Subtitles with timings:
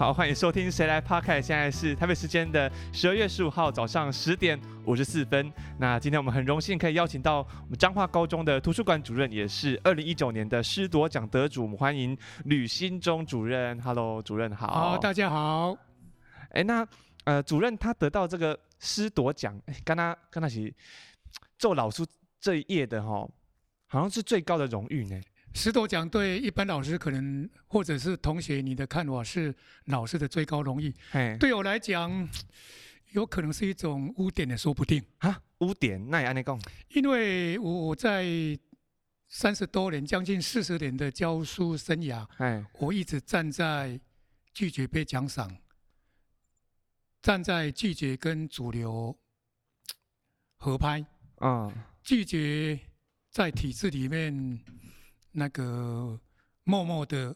[0.00, 1.40] 好，欢迎收听《谁来 Podcast》。
[1.42, 5.52] 现在是台北时间的十二月十五号早上十点五十四分。
[5.78, 11.64] 那今天我们很荣幸可以邀请到我们彰化高中的图书馆主任，也是二零一九年的师铎奖得主。
[11.64, 12.16] 我们欢迎
[12.46, 13.78] 吕新忠主任。
[13.82, 14.68] Hello，主任好。
[14.68, 15.76] 好，大家好。
[16.52, 16.88] 哎，那
[17.24, 20.72] 呃，主任他得到这个师铎奖，哎，跟他跟他是
[21.58, 22.06] 做老师
[22.40, 23.28] 这一页的哈，
[23.86, 25.20] 好像是最高的荣誉呢。
[25.52, 29.54] 师铎奖对一般老师可能或者是同学，你的看法是
[29.86, 30.94] 老师的最高荣誉。
[31.10, 32.28] 嘿对我来讲，
[33.10, 35.04] 有可能是一种污点也说不定。
[35.18, 36.08] 啊，污点？
[36.08, 36.58] 那也按你讲？
[36.90, 38.24] 因为我我在
[39.28, 44.00] 三十多年，将近四十年的教书生涯，嘿我一直站在
[44.54, 45.58] 拒绝被奖赏，
[47.20, 49.18] 站在拒绝跟主流
[50.56, 51.04] 合拍，
[51.40, 51.72] 嗯，
[52.04, 52.78] 拒绝
[53.30, 54.60] 在体制里面。
[55.32, 56.18] 那个
[56.64, 57.34] 默默的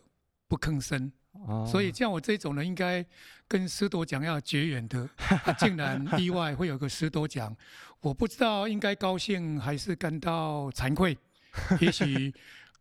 [0.48, 3.04] 不吭声，哦、所以像我这种人，应该
[3.48, 5.08] 跟师铎奖要绝缘的，
[5.44, 7.56] 啊， 竟然意外会有个师铎奖，
[8.00, 11.16] 我不知道应该高兴还是感到惭愧。
[11.80, 12.34] 也许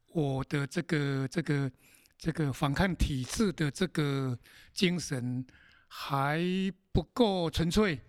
[0.08, 1.72] 我的这个这个
[2.18, 4.38] 这个反抗体制的这个
[4.74, 5.46] 精神
[5.88, 6.42] 还
[6.94, 8.00] 不够纯粹。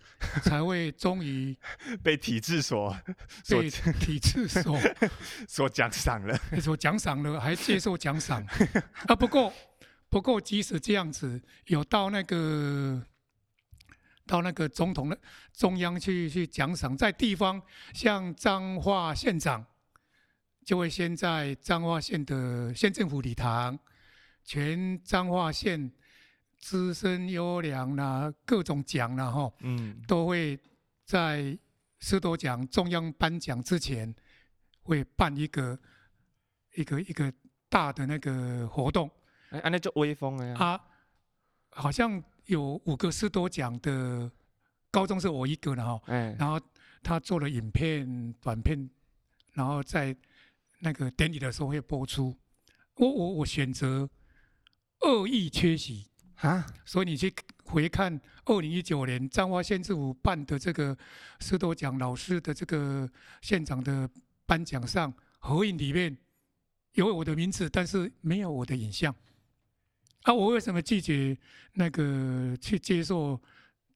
[0.43, 1.55] 才会终于
[2.03, 2.97] 被体制所
[3.47, 4.81] 被体制所
[5.47, 8.43] 所奖赏了，所奖赏了，还接受奖赏
[9.07, 9.15] 啊！
[9.15, 9.53] 不过，
[10.09, 13.05] 不过，即使这样子，有到那个
[14.25, 15.19] 到那个总统的
[15.53, 17.61] 中央去去奖赏，在地方
[17.93, 19.63] 像彰化县长，
[20.65, 23.79] 就会先在彰化县的县政府礼堂，
[24.43, 25.93] 全彰化县。
[26.65, 30.59] 资深优良啦，各种奖啦，哈，嗯，都会
[31.05, 31.59] 在
[31.99, 34.15] 师铎奖中央颁奖之前，
[34.81, 35.79] 会办一个
[36.75, 37.31] 一个一个
[37.69, 39.11] 大的那个活动。
[39.51, 40.57] 哎、欸，那就威风了呀。
[40.59, 40.81] 啊，
[41.69, 44.33] 好像有五个师铎奖的
[44.91, 46.59] 高中是我一个的哈，欸、然后
[47.03, 48.89] 他做了影片、短片，
[49.53, 50.17] 然后在
[50.79, 52.35] 那个典礼的时候会播出。
[52.95, 54.09] 我我我选择
[55.03, 56.09] 恶意缺席。
[56.45, 57.35] 啊，所以你去
[57.65, 60.95] 回看二零一九年彰化县政府办的这个
[61.41, 63.11] 师铎奖老师的这个
[63.41, 64.09] 县长的
[64.45, 66.15] 颁奖上合影里面
[66.93, 69.15] 有我的名字，但是没有我的影像。
[70.25, 71.35] 啊，我为什么拒绝
[71.73, 73.41] 那个去接受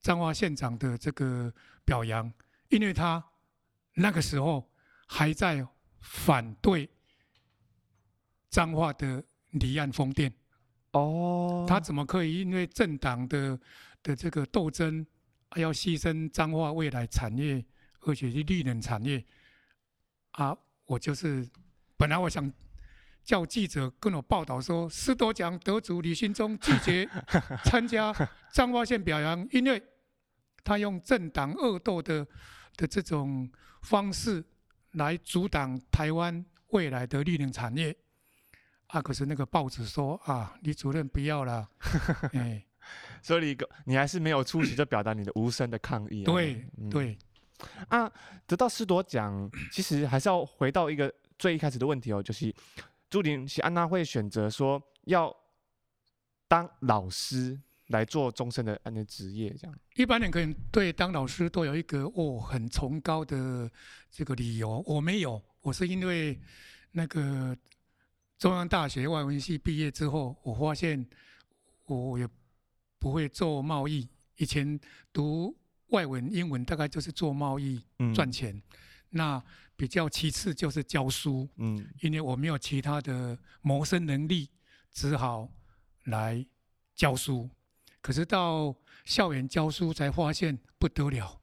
[0.01, 1.53] 彰化县长的这个
[1.85, 2.33] 表扬？
[2.69, 3.23] 因为他
[3.93, 4.67] 那个时候
[5.05, 5.63] 还在
[6.01, 6.89] 反对
[8.49, 10.33] 彰化的离岸风电。
[10.91, 13.59] 哦，他怎么可以因为政党的
[14.01, 15.05] 的这个斗争，
[15.49, 17.63] 还要牺牲彰化未来产业，
[18.01, 19.23] 而且是绿能产业
[20.31, 20.57] 啊？
[20.85, 21.47] 我就是
[21.95, 22.51] 本来我想
[23.23, 27.07] 叫记者跟我报道说，斯多奖得主李新忠拒绝
[27.63, 28.11] 参加
[28.51, 29.81] 彰化县表扬，因为
[30.63, 32.25] 他用政党恶斗的
[32.75, 33.47] 的这种
[33.83, 34.43] 方式
[34.93, 37.95] 来阻挡台湾未来的绿能产业。
[38.89, 38.99] 啊！
[38.99, 41.69] 可是那个报纸说啊，李主任不要了，
[42.33, 42.65] 哎，
[43.21, 46.25] 所以你你还是没有出席，就表达你的无声的抗议、啊。
[46.25, 47.15] 对、嗯、对，
[47.89, 48.11] 啊，
[48.47, 52.51] 得到师铎奖，其实还是要回到一个最一开始的问题哦，就是
[53.11, 55.31] 朱玲是安娜会选择说要
[56.47, 59.79] 当老师来做终身的安的职业，这样。
[59.97, 63.69] 一般人可能对当老师都有一个哦很崇高的
[64.09, 66.39] 这个理由，我没有，我是因为
[66.91, 67.55] 那个。
[68.39, 71.05] 中央大学外文系毕业之后，我发现
[71.85, 72.25] 我也
[72.97, 74.07] 不会做贸易。
[74.37, 74.79] 以前
[75.11, 75.53] 读
[75.87, 77.83] 外文、英文，大概就是做贸易
[78.15, 78.55] 赚钱。
[78.55, 78.63] 嗯、
[79.09, 79.43] 那
[79.75, 84.49] 比较其次就是教书，嗯，因为我没有其他的谋生能力，
[84.89, 85.49] 只好
[86.05, 86.45] 来
[86.95, 87.49] 教书。
[87.99, 88.73] 可是到
[89.03, 91.41] 校园教书才发现不得了，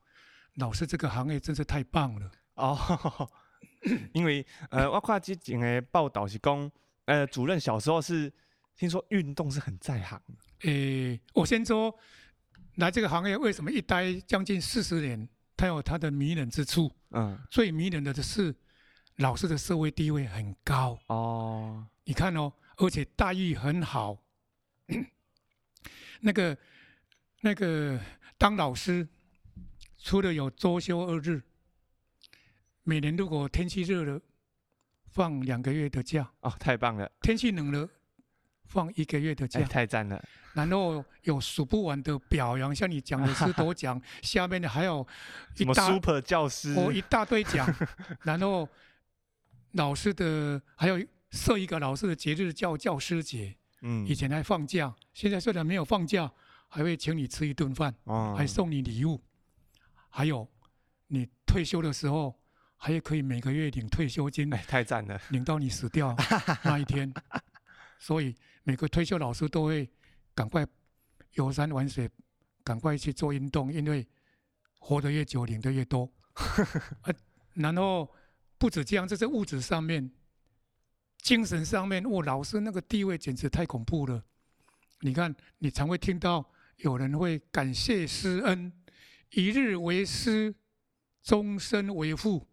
[0.55, 3.31] 老师这个行业真是太棒了哦。
[4.15, 6.73] 因为呃，我看之前的报道是讲。
[7.07, 8.33] 呃，主任小时候是
[8.77, 10.21] 听说运动是很在行。
[10.61, 11.95] 诶、欸，我先说
[12.77, 16.93] 来这个行业为什么一待将近四十年，它有它的迷人之处。
[17.11, 18.55] 嗯，最迷人的是
[19.17, 21.87] 老师的社会地位很高哦。
[22.05, 24.19] 你看哦，而且待遇很好。
[26.21, 26.59] 那个
[27.41, 28.01] 那个
[28.37, 29.07] 当老师，
[29.99, 31.43] 除了有周休二日，
[32.83, 34.21] 每年如果天气热了。
[35.17, 36.31] 放两个月的假。
[36.41, 37.11] 哦，太棒了！
[37.23, 37.89] 天气冷了，
[38.67, 40.23] 放一个月的假，欸、太赞了。
[40.53, 45.07] 然后有数不完的表扬，像你讲的师铎奖， 下面的还有
[45.57, 47.67] 一大 super 教师，哦，一大堆奖。
[48.25, 48.69] 然后
[49.73, 56.31] 老师的还有设一个老师的节日叫教师节，嗯，以前还放假，现在虽然没有放假，
[56.69, 59.23] 还会请你吃一顿饭，哦，还送你礼物，
[60.11, 60.47] 还有
[61.07, 62.39] 你退休的时候，
[62.77, 66.15] 还可以每个月领退休金，哎，太赞了，领到你死掉
[66.63, 67.13] 那一天。
[67.99, 69.91] 所以每个退休老师都会
[70.35, 70.67] 赶快
[71.33, 72.09] 游山玩水，
[72.63, 74.07] 赶快去做运动，因为
[74.79, 76.11] 活得越久，领得越多。
[77.03, 77.15] 啊，
[77.55, 78.09] 然后
[78.59, 80.11] 不止这样，这是物质上面。
[81.23, 84.23] 精神上面，我老师那个地位简直太恐怖了。
[85.01, 88.73] 你看，你常会听到有人会感谢师恩，
[89.31, 90.55] 一日为师，
[91.23, 92.47] 终身为父，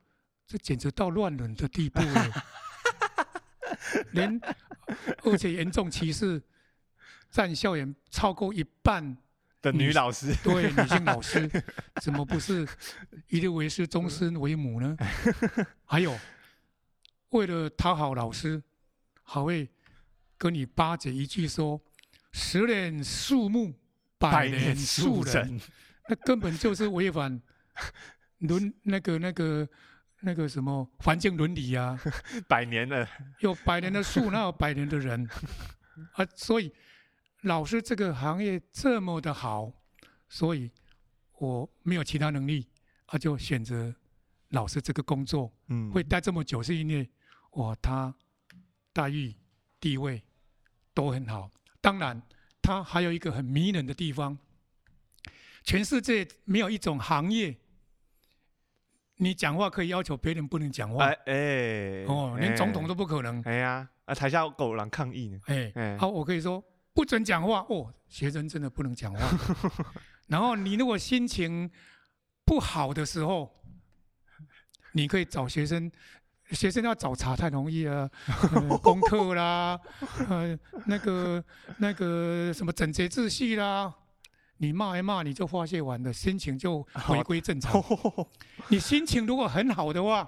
[0.48, 2.32] 这简直到乱伦的地步了。
[4.12, 4.40] 连
[5.24, 6.42] 而且严重歧视
[7.30, 9.18] 占校园超过一半
[9.62, 11.50] 的女老师，对女性老师，
[12.02, 12.68] 怎么不是
[13.28, 14.96] 一日为师，终身为母呢？
[15.86, 16.18] 还有。
[17.30, 18.62] 为了讨好老师，
[19.24, 19.68] 还会
[20.38, 21.82] 跟你巴结一句说
[22.32, 23.74] ：“十年树木，
[24.20, 25.34] 百年树人。
[25.34, 25.62] 人”
[26.08, 27.42] 那根本就是违反
[28.38, 29.68] 伦那个那个那个
[30.48, 32.00] 什么环境伦理啊！
[32.48, 33.08] 百年的，
[33.40, 35.28] 有百年的树，那有百年的人
[36.14, 36.26] 啊？
[36.36, 36.72] 所以
[37.42, 39.72] 老师这个行业这么的好，
[40.30, 40.72] 所以
[41.40, 42.68] 我没有其他能力，
[43.08, 43.94] 啊，就选择
[44.50, 45.52] 老师这个工作。
[45.68, 47.10] 嗯，会待这么久是因为。
[47.56, 48.12] 哇，他
[48.92, 49.32] 待遇、
[49.80, 50.24] 地位
[50.92, 51.52] 都很好。
[51.80, 52.20] 当然，
[52.64, 54.36] 他还有一个很迷人的地方。
[55.64, 57.56] 全世界没有一种行业，
[59.24, 61.06] 你讲话可以要求别人不能讲话。
[61.06, 63.42] 哎，哎哦，连总统都不可能。
[63.44, 65.40] 哎呀，啊，台下狗狼抗议呢。
[65.46, 67.66] 哎，哎好，我可以说不准讲话。
[67.70, 69.20] 哦，学生真的不能讲话。
[70.28, 71.70] 然后你如果心情
[72.46, 73.50] 不好的时候，
[74.94, 75.92] 你可以找学生。
[76.52, 78.08] 学生要找茬太容易了，
[78.54, 79.80] 呃、 功课啦，
[80.30, 81.44] 呃，那个
[81.78, 83.92] 那个什么整洁秩序啦，
[84.64, 87.84] 你骂一骂你就发泄完了，心情就回归正常。
[88.72, 90.26] 你心情如果很好的话，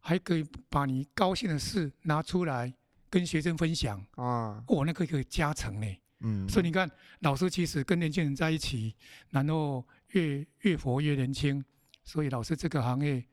[0.00, 2.74] 还可以把你高兴的事拿出来
[3.08, 5.86] 跟学生分享啊，哦，那个可以加成呢。
[6.22, 6.90] 嗯，所以你看，
[7.20, 8.96] 老师其实跟年轻人在一起，
[9.28, 11.64] 然后越越活越年轻，
[12.02, 13.24] 所以老师这个行业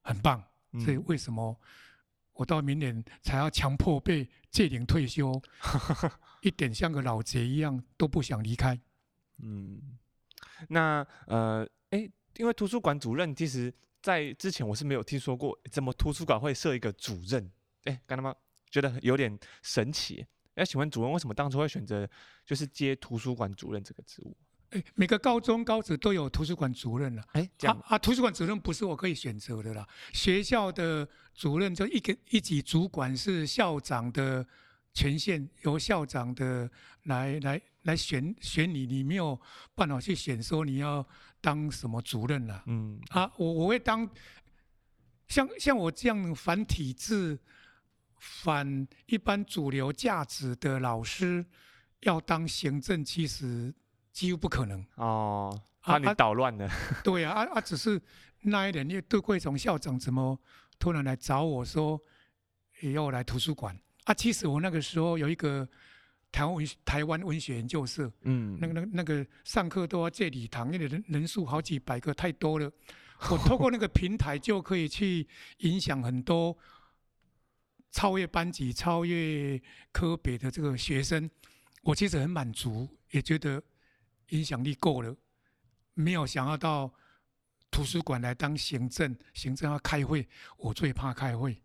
[0.00, 0.42] 很棒。
[0.82, 1.54] 所以为什么
[2.32, 5.38] 我到明年才要强迫被届龄退休，
[6.40, 8.80] 一点像个老贼一样都不想离开。
[9.42, 9.80] 嗯，
[10.68, 17.44] 那呃，哎、欸，因为图书馆主任其实，在之前我是没有听说过，怎么图书馆会设一个主任？
[17.84, 18.34] 哎、欸，干他妈
[18.70, 20.26] 觉得有点神奇。
[20.54, 22.08] 哎、欸，请问主任为什么当初会选择
[22.44, 24.36] 就是接图书馆主任这个职务？
[24.70, 27.24] 哎，每个高中高职都有图书馆主任了。
[27.32, 29.88] 哎，啊啊，图书馆主任不是我可以选择的啦。
[30.12, 34.46] 学校的主任就一个一级主管是校长的
[34.92, 36.70] 权限，由校长的
[37.04, 37.58] 来来
[37.88, 39.40] 来选选你，你没有
[39.74, 41.04] 办法去选说你要
[41.40, 42.62] 当什么主任了。
[42.66, 44.08] 嗯，啊，我我会当
[45.26, 47.38] 像像我这样反体制、
[48.18, 51.44] 反一般主流价值的老师，
[52.00, 53.74] 要当行政其实。
[54.10, 56.68] 几乎不可能哦，怕你捣乱了。
[57.04, 58.02] 对啊，啊啊，只是
[58.40, 60.36] 那一年，因为杜贵从校长怎么
[60.76, 62.00] 突然来找我说，
[62.80, 64.14] 也要来图书馆啊？
[64.14, 65.68] 其实我那个时候有一个
[66.30, 72.70] 台湾文台湾文学研究社，嗯，那个那那个上课都要借礼堂，因为人人数好几百个，太多了。
[73.30, 75.26] 我透过那个平台就可以去
[75.58, 76.56] 影响很多
[77.90, 79.60] 超越班级、超越
[79.92, 81.30] 科别的这个学生，
[81.82, 83.62] 我其实很满足，也觉得。
[84.32, 85.16] 影响力够了，
[85.94, 86.92] 没有想要到
[87.70, 91.58] 图书馆来当行政，行政要开会，我最怕开会。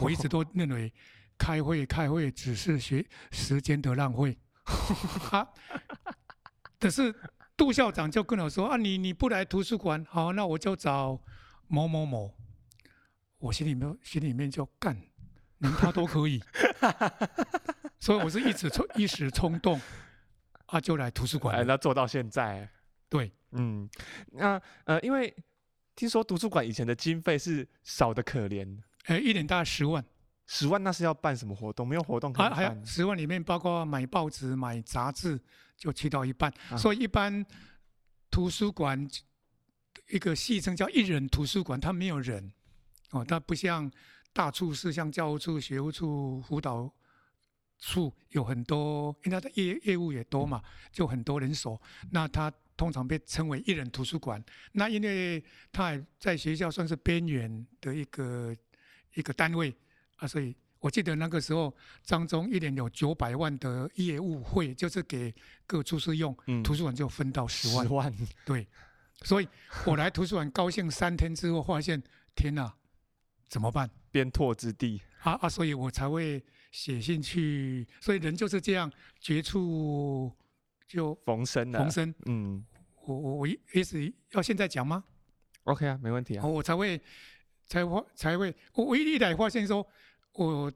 [0.00, 0.90] 我一直都认为
[1.38, 4.36] 开会开会只是学时间的浪费。
[5.30, 5.48] 啊，
[6.78, 7.14] 可是
[7.56, 11.22] 杜校长就跟我说啊，你你不来图书馆，好，那我就找
[11.68, 12.34] 某某某。
[13.38, 15.00] 我心里面心里面就干，
[15.58, 16.42] 连他都可以，
[18.00, 19.80] 所以我是一直冲一时冲动。
[20.66, 22.68] 啊，就来图书馆，哎，那做到现在，
[23.08, 23.88] 对，嗯，
[24.32, 25.34] 那呃，因为
[25.96, 30.04] 听说图书馆以前的经费是少的可怜，哎，一年大概十万，
[30.48, 31.86] 十万那是要办什么活动？
[31.86, 32.56] 没有活动可以办。
[32.56, 35.40] 还还十万里面包括买报纸、买杂志，
[35.76, 36.52] 就去到一半。
[36.70, 37.46] 啊、所以一般
[38.28, 39.08] 图书馆
[40.08, 42.52] 一个戏称叫一人图书馆，它没有人
[43.12, 43.88] 哦，它不像
[44.32, 46.92] 大处室，像教务处、学务处、辅导。
[47.80, 51.80] 处有很多，因为它的业业务也多嘛，就很多人手。
[52.10, 54.44] 那它通常被称为一人图书馆。
[54.72, 55.40] 那因为
[55.70, 58.52] 它还在学校算是边缘的一个
[59.14, 59.72] 一个单位
[60.18, 65.34] 啊，所以我记得那个时候，彰中一年有九百万的业务费，就是给
[65.66, 67.84] 各处室用，嗯、图书馆就分到十万。
[67.84, 68.64] 十万，对。
[69.22, 69.48] 所以
[69.84, 72.00] 我来图书馆高兴三天之后，发现
[72.36, 72.72] 天哪，
[73.48, 73.90] 怎么办？
[74.12, 75.02] 边拓之地。
[75.22, 75.48] 啊啊！
[75.48, 77.84] 所以我才会写信去。
[78.00, 80.32] 所以人就是这样，绝处
[80.86, 81.80] 就逢生了。
[81.80, 82.14] 逢生。
[82.26, 82.64] 嗯。
[83.04, 85.02] 我我我意思要现在讲吗
[85.64, 86.46] ？OK 啊，没问题啊。
[86.46, 87.00] 我才会
[87.66, 89.84] 才会才会，我我一来发现说。
[90.46, 90.72] 我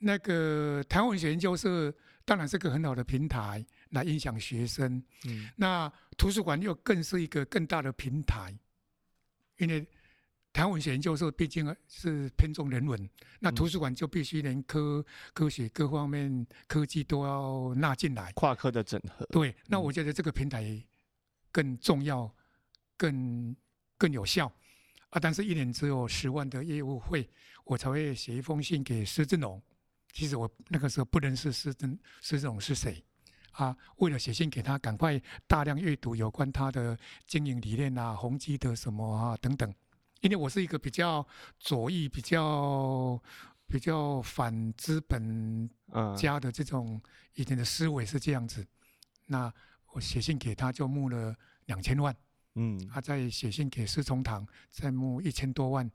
[0.00, 1.94] 那个台湾文学研究社
[2.24, 8.52] 当然是个很好的平台来影响学生，嗯，那图书馆又更是一个更大的平台，
[9.58, 9.86] 因为
[10.52, 19.24] 台湾文学研究社毕竟是偏重人文，那图书馆就必须连科科学各方面科技都要纳进来，跨科的整合。
[19.26, 20.82] 对，那我觉得这个平台
[21.52, 22.28] 更重要，
[22.96, 23.54] 更
[23.96, 24.52] 更有效。
[25.10, 25.18] 啊！
[25.20, 27.28] 但是一年只有十万的业务费，
[27.70, 29.62] 我才会写一封信给施正荣。
[30.12, 33.00] 其实我那个时候不认识施正施正荣是谁
[33.52, 33.76] 啊。
[33.98, 36.98] 为了写信给他，赶快大量阅读有关他的
[37.28, 39.72] 经营理念啊、宏基的什么啊等等。
[40.20, 41.24] 因为我是一个比较
[41.60, 43.22] 左翼、比较
[43.68, 45.70] 比较反资本
[46.18, 47.00] 家的这种
[47.34, 48.66] 以前的思维是这样子。
[49.26, 49.52] 那
[49.92, 51.32] 我写信给他，就募了
[51.66, 52.12] 两千万。
[52.56, 55.88] 嗯，他再写信给施崇堂，再募一千多万，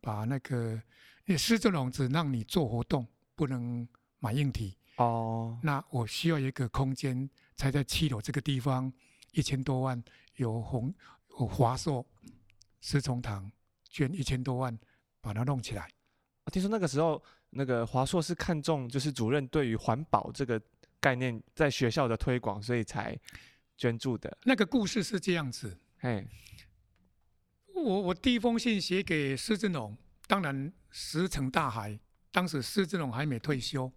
[0.00, 0.80] 把那个，
[1.28, 3.86] 因为施正荣只让你做活动，不能
[4.18, 5.60] 买硬体哦。
[5.62, 8.90] 那我需要一个空间，才在七楼这个地方，
[9.32, 10.02] 一千多万
[10.36, 10.92] 有红
[11.38, 12.04] 有华硕，
[12.80, 13.52] 施崇堂
[13.90, 14.76] 捐一千多万
[15.20, 15.86] 把它弄起来。
[16.50, 20.58] 听说那个时候，那个华硕是看中就是主任对于环保这个
[20.98, 23.14] 概念在学校的推广，所以才
[23.76, 24.34] 捐助的。
[24.44, 25.78] 那个故事是这样子。
[25.98, 26.26] 哎，
[27.74, 29.94] 我我第一封信写给施正荣，
[30.28, 31.98] 当然石沉大海。
[32.30, 33.90] 当时施正荣还没退休，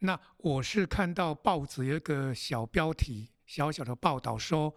[0.00, 4.74] 那我是看到报纸有一个小标题，小小的报道说，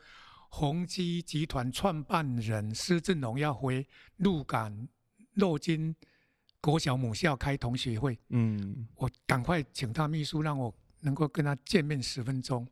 [0.50, 3.86] 宏基集团创办人施正荣要回
[4.18, 4.88] 鹿港
[5.34, 5.94] 肉金
[6.62, 8.18] 国小母校开同学会。
[8.30, 12.66] 嗯，我赶快请他秘书让我能够跟他见面十分钟。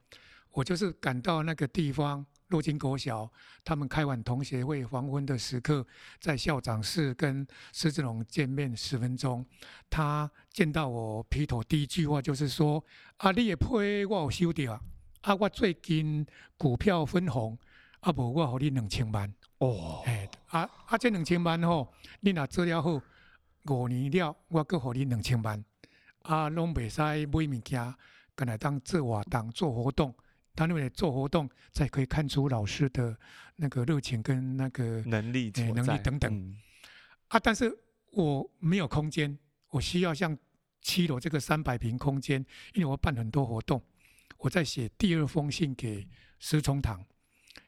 [0.52, 2.26] 我就是赶到那个地方。
[2.50, 3.32] 陆金国小，
[3.64, 5.86] 他们开完同学会，黄昏的时刻，
[6.20, 9.44] 在校长室跟施志龙见面十分钟。
[9.90, 12.84] 他见到我，劈头第一句话就是说
[13.18, 14.82] ：“啊，你的批我有收到，啊，
[15.22, 16.26] 啊我最近
[16.58, 17.58] 股票分红，
[18.02, 23.02] 啊，无我给你两千万。”哦，哎，啊啊，这两千万吼，你若做了好，
[23.66, 25.64] 五年了，我搁给你两千万。
[26.22, 27.96] 啊，拢袂使买物件，
[28.36, 30.14] 干来当做活动做活动。
[30.56, 33.16] 他认为做活动才可以看出老师的
[33.58, 36.34] 那个热情跟那个能力、欸、能力等等。
[36.34, 36.58] 嗯、
[37.28, 37.78] 啊，但是
[38.12, 39.38] 我没有空间，
[39.70, 40.38] 我需要像
[40.82, 42.44] 七楼这个三百平空间，
[42.74, 43.84] 因为我办很多活动。
[44.38, 46.08] 我在写第二封信给
[46.40, 47.06] 施崇堂，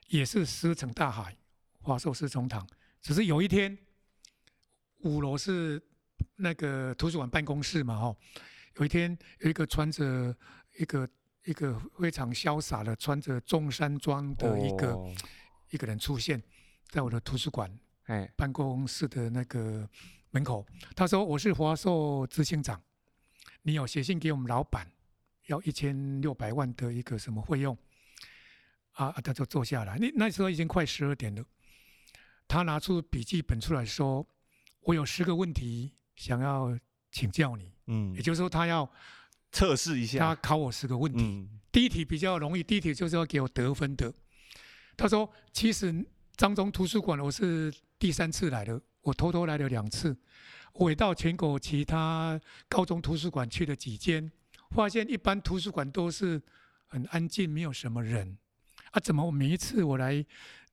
[0.07, 1.35] 也是石沉大海，
[1.81, 2.65] 华硕施崇堂。
[3.01, 3.77] 只是有一天，
[4.99, 5.81] 五楼是
[6.37, 8.17] 那个图书馆办公室嘛，吼，
[8.77, 10.33] 有一天有一个穿着
[10.77, 11.07] 一个。
[11.47, 15.09] 一个非常潇洒的穿着中山装的一个、哦、
[15.69, 16.43] 一个人出现
[16.89, 17.73] 在我的图书馆
[18.07, 19.89] 哎办公室的那个
[20.31, 20.65] 门口。
[20.93, 22.83] 他说：“我是华硕执行长，
[23.61, 24.91] 你有写信给我们老板，
[25.45, 27.77] 要一千六百万的一个什么费用？”
[28.91, 29.97] 啊，他就坐下来。
[29.97, 31.41] 那那时候已经快十二点了，
[32.45, 34.27] 他拿出笔记本出来说
[34.83, 36.77] ：“我有十个问题想要
[37.09, 38.91] 请教你。”嗯，也就是说他要。
[39.51, 41.23] 测试一下，他考我十个问题。
[41.23, 44.13] 嗯、第一题比较容易，第一题就是要给我得分的。
[44.95, 50.17] 他说：“其实张中图书馆我是第三次来的，我偷偷来了两次。
[50.73, 54.31] 我也到全国其他高中图书馆去了几间，
[54.71, 56.41] 发现一般图书馆都是
[56.87, 58.37] 很安静，没有什么人。
[58.91, 60.23] 啊，怎么我每一次我来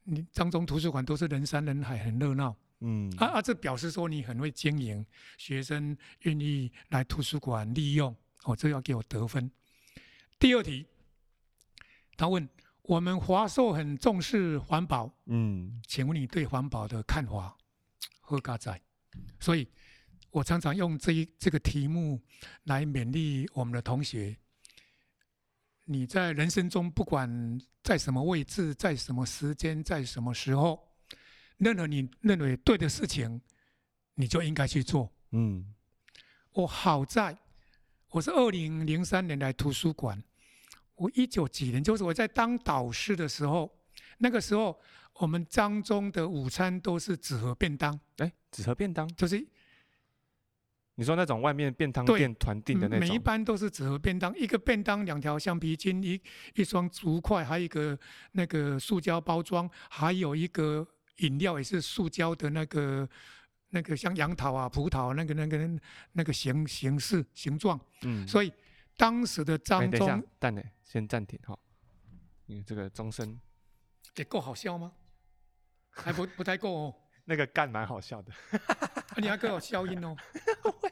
[0.05, 2.57] 你彰中图书馆都是人山人海，很热闹？
[2.81, 5.05] 嗯，啊啊，这表示说你很会经营，
[5.39, 8.15] 学生愿意来图书馆利用。”
[8.45, 9.51] 哦，这要给我得分。
[10.39, 10.87] 第二题，
[12.17, 12.49] 他问
[12.83, 17.57] 我们华硕很重视环保，嗯，请问你对环保的看法？
[18.21, 18.81] 何嘎在？
[19.41, 19.67] 所以，
[20.31, 22.21] 我常常用这一这个题目
[22.65, 24.37] 来勉励我们的同学。
[25.87, 30.83] 你在人生中，不管在什么位置，在什么时间，在什么时候，
[31.59, 33.41] 任何你认为对的事情，
[34.15, 35.11] 你就应该去做。
[35.31, 35.75] 嗯，
[36.53, 37.39] 我好在。
[38.15, 40.17] 我是二零零三年来图书馆，
[40.95, 43.69] 我一九几年，就是我在当导师的时候，
[44.19, 44.81] 那个时候
[45.15, 49.05] 我们张中的午餐都是纸盒便当，哎，纸盒便当？
[49.17, 49.45] 就是
[50.95, 56.21] 你说那种外面便当店团订的那种，每一班都是纸盒便当，一个便当两条橡皮筋，一
[56.55, 57.99] 一双竹筷，还有一个
[58.31, 63.09] 那个塑胶包装，还有一个饮料也是塑胶的那个
[63.75, 65.81] 那个像杨桃啊、葡萄那个那个
[66.13, 67.79] 那个形形式形状。
[68.03, 68.51] 嗯，所以
[68.97, 71.59] 当时的张忠，欸、等一下，先暂停哈，
[72.47, 73.39] 因为这个钟声
[74.17, 74.93] 也够好笑吗？
[75.91, 76.95] 还不不太够哦。
[77.27, 80.15] 那个干蛮好笑的， 啊、你还给我消音哦。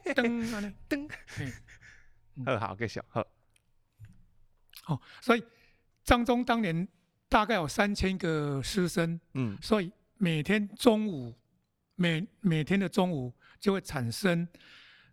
[0.03, 1.11] 噔 啊噔，
[2.47, 3.21] 嗯，好，给小好。
[4.87, 5.45] 哦，所以
[6.03, 6.89] 张忠当年
[7.29, 11.35] 大概有三千个师生，嗯，所以每天中午，
[12.03, 14.49] 每每天的中午就会产生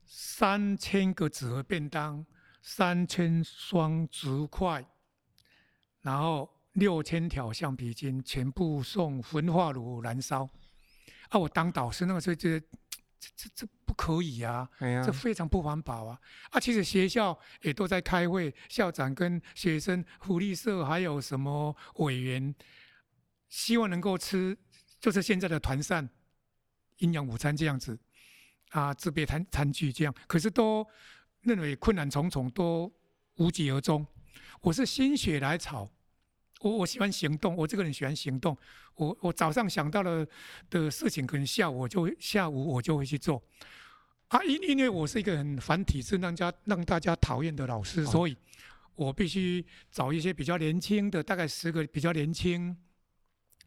[0.05, 2.25] 三千个纸盒便当，
[2.63, 4.83] 三千双竹筷，
[6.01, 10.49] 然后六千条橡皮筋，全部送焚化炉燃烧。
[11.29, 12.65] 啊，我当导师那个时候觉得，
[13.19, 16.19] 这这这不可以啊，这非常不环保啊！
[16.49, 22.55] 啊，其实学校也都在开会，校长跟学生福利社还有什么委员，
[23.47, 24.57] 希望能够吃，
[24.99, 26.09] 就是现在的团膳
[26.99, 27.97] 营养午餐这样子
[28.69, 30.85] 啊，自备餐餐具这样，可是都
[31.41, 32.91] 认为困难重重，都
[33.35, 34.05] 无疾而终。
[34.61, 35.89] 我是心血来潮。
[36.61, 38.57] 我我喜欢行动，我这个人喜欢行动。
[38.95, 40.27] 我我早上想到了
[40.69, 43.41] 的事情，可能下午我就下午我就会去做。
[44.27, 48.35] 啊，因因为我是一个很反体制、让家让大家讨厌的老师，所以
[48.95, 52.75] 我必须找一些比较年轻的，大概十个比较年轻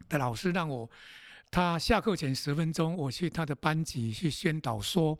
[0.07, 0.87] 的老师，让我
[1.53, 5.15] 他下课前十分钟，我去他的班级去宣导说，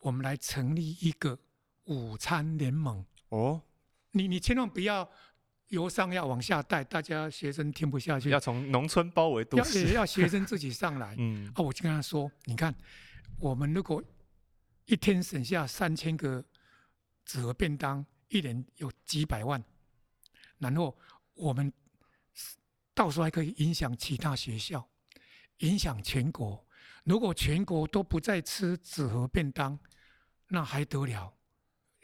[0.00, 1.38] 我们来成立一个
[1.84, 3.02] 午餐联盟。
[3.30, 3.62] 哦，
[4.10, 5.10] 你你千万不要。
[5.68, 8.28] 由上要往下带，大家学生听不下去。
[8.28, 11.14] 要从农村包围都市，要学生自己上来。
[11.16, 12.74] 嗯，啊，我就跟他说：“你看，
[13.38, 14.02] 我们如果
[14.86, 16.44] 一天省下三千个
[17.24, 19.62] 纸盒便当，一年有几百万，
[20.58, 20.98] 然后
[21.34, 21.72] 我们
[22.92, 24.84] 到时候还可以影响其他学校，
[25.60, 26.62] 影响全国。
[27.04, 29.78] 如果全国都不再吃纸盒便当，
[30.48, 31.32] 那还得了？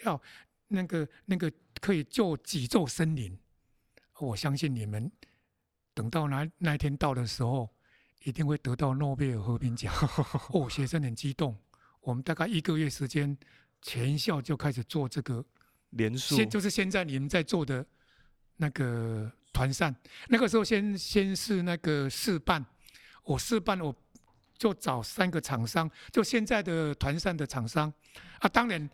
[0.04, 0.20] 要
[0.68, 3.38] 那个那个可以救几座森林。”
[4.18, 5.12] 我相信你们
[5.92, 7.68] 等到那那一天到的时候，
[8.22, 9.92] 一定会得到诺贝尔和平奖。
[10.54, 11.54] 哦，学生很激动。
[12.00, 13.36] 我们大概一个月时间，
[13.82, 15.44] 全校就开始做这个
[15.90, 17.86] 连锁，现就是现在你们在做的
[18.56, 19.94] 那个团扇。
[20.28, 22.64] 那个时候先先是那个试办，
[23.26, 23.94] 我试办我
[24.56, 27.92] 就找三个厂商，就现在的团扇的厂商
[28.38, 28.48] 啊。
[28.48, 28.88] 当然，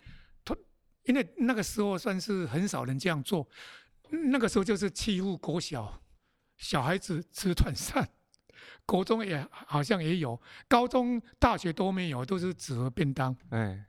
[1.05, 3.49] 因为那个时候算是很少人这样做。
[4.11, 6.03] 那个时候就是欺负国小
[6.57, 8.07] 小孩子吃团扇，
[8.85, 13.35] 国中也好像也有，高中、大学都没有，都是纸盒便当。
[13.51, 13.87] 哎，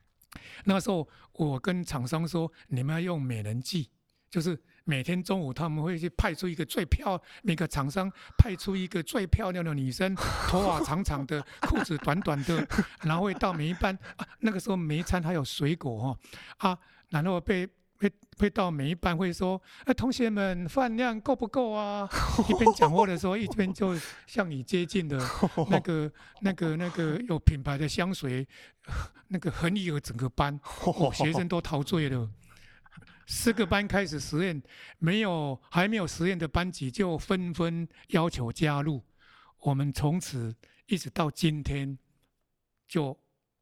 [0.66, 3.90] 那时候我跟厂商说，你们要用美人计，
[4.30, 10.16] 就是每天中午他们会去派出一个最漂，那个厂商派出一个最漂亮的女生，
[10.48, 12.68] 头发长长的，裤子短短的，
[13.04, 16.78] 然后会到每一班啊，那个时候每一餐还有水果哈啊，
[17.10, 17.68] 然后被。
[18.00, 22.10] 会会到每一班会说，哎，同学们饭量够不够啊？
[22.50, 25.18] 一边讲话的时候，一边就向你接近的
[25.72, 28.46] 那个、那个、那个有品牌的香水，
[29.30, 32.30] 那个横溢了整个班，哦，学生都陶醉了。
[33.28, 34.62] 四个班开始实验，
[35.00, 39.04] 没有还没有实验的班级就纷纷要求加入。
[39.60, 40.56] 我们从此
[40.86, 41.98] 一直到今天，
[42.88, 43.18] 就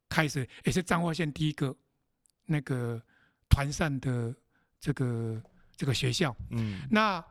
[0.09, 1.75] 开始也是彰化县第一个
[2.45, 3.01] 那个。
[3.53, 4.33] 团扇的
[4.79, 5.43] 这个
[5.75, 7.21] 这个学校，嗯，那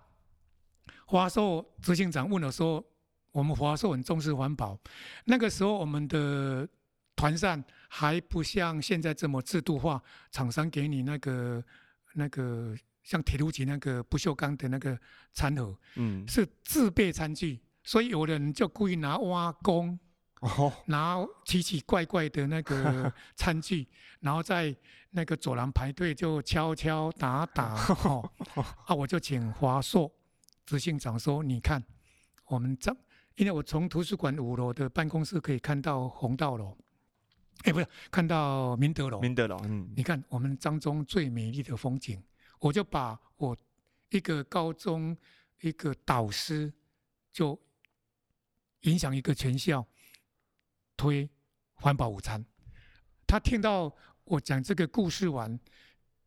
[1.07, 2.85] 华硕执行长问了说，
[3.33, 4.79] 我们华硕很重视环保。
[5.25, 6.69] 那个时候，我们的
[7.17, 11.65] 团扇还不像现在这么制度化，厂商给你那个
[12.15, 14.99] 那个像铁路局那个不锈钢的那个
[15.33, 19.99] 餐盒，嗯，是自备餐具，所以有的人就故意拿挖工。
[20.41, 23.87] 哦，拿奇奇怪怪的那个 餐具，
[24.21, 24.75] 然后在
[25.11, 27.75] 那个走廊排队就敲敲打打，
[28.09, 28.33] 哦，
[28.87, 30.11] 啊，我就请华硕
[30.65, 31.85] 执行长说，你看
[32.47, 32.91] 我们这，
[33.37, 36.75] 因为我从图书馆五楼的办公室可以看到红道楼，
[37.65, 42.23] 哎，不是看到明德楼，明德楼，嗯，你看我们彰中最美丽的风景，
[42.59, 43.57] 我就把我
[44.11, 45.17] 一个高中
[45.61, 46.73] 一个导师
[47.33, 47.59] 就
[48.83, 49.87] 影响一个全校。
[50.97, 51.27] 推
[51.73, 52.45] 环保午餐，
[53.27, 53.91] 他听到
[54.25, 55.59] 我讲这个故事完，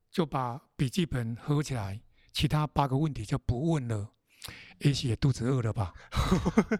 [0.10, 4.10] 就把笔记本合起来，其他八个问题就不问了。
[4.80, 5.94] 也许也肚子饿了吧？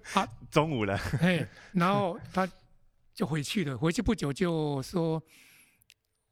[0.06, 2.50] 他 中午了，嘿，然后他
[3.14, 3.78] 就回去了。
[3.78, 5.22] 回去不久就说，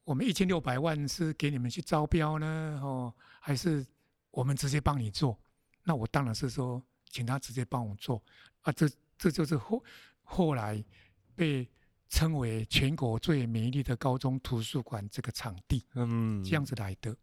[0.04, 3.86] 我们一千六百万是给你们去招标呢，哦，还是
[4.30, 5.38] 我们直接帮你做？
[5.84, 8.22] 那我当然是说，请他直接帮我做
[8.62, 8.72] 啊。
[8.72, 9.82] 这这就是后
[10.22, 10.84] 后来
[11.34, 11.68] 被
[12.08, 17.16] 称为全国最美丽的高中图书馆这个场地，嗯，这样子来的。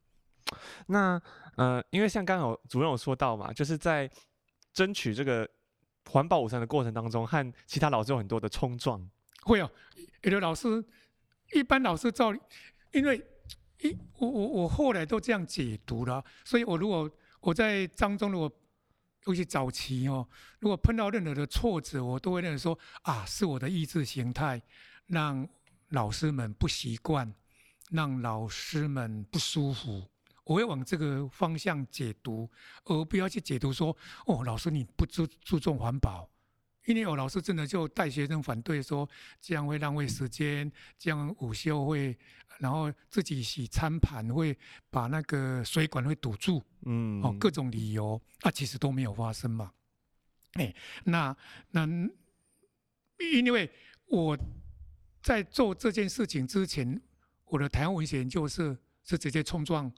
[0.88, 1.22] 那
[1.58, 4.10] 呃，因为像刚刚有主任有说到嘛，就是在
[4.74, 5.48] 争取这个
[6.06, 9.10] 环保午餐的过程当中，和其他老师有很多的冲撞。
[9.44, 9.72] 会哦，
[10.24, 10.84] 有的老师，
[11.54, 12.34] 一般老师照，
[12.92, 13.18] 因为
[13.82, 17.10] 一我我我后来都这样解读了，所以我如果
[17.42, 18.52] 我在当中如果
[19.26, 20.28] 尤其早期哦，
[20.60, 24.62] 如果碰到任何的挫折，我都会认为说啊，是我的意识形态
[25.08, 25.48] 让
[25.90, 27.34] 老师们不习惯，
[27.92, 30.04] 让老师们不舒服。
[30.46, 32.50] 我会往这个方向解读，
[32.86, 36.28] 而不要去解读说哦，老师你不注注重环保，
[36.90, 39.08] 因为有老师真的就带学生反对说
[39.40, 42.18] 这样会浪费时间，这样午休会，
[42.58, 44.58] 然后自己洗餐盘会
[44.90, 49.72] 把那个水管会堵住，嗯，哦，各种理由，那、啊、其实都没有发生嘛。
[50.54, 50.74] 哎，
[51.04, 51.36] 那
[51.70, 51.88] 那
[53.20, 53.70] 因为
[54.08, 54.36] 我
[55.22, 57.00] 在做这件事情之前，
[57.46, 59.92] 我的台湾文学研究社是直接冲撞。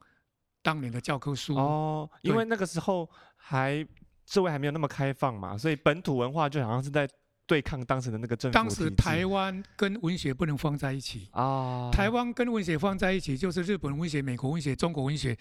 [0.63, 3.83] 当年的教科书哦，因为那个时候还
[4.31, 7.05] 社会还没有那么开放嘛，所以本土文化就好像是在
[7.45, 8.53] 对抗当时的那个政府。
[8.53, 15.37] 当时台湾跟文学不能放在一起啊，哦、台湾跟文学放在一起就是日本文学、美国文学、中国文学，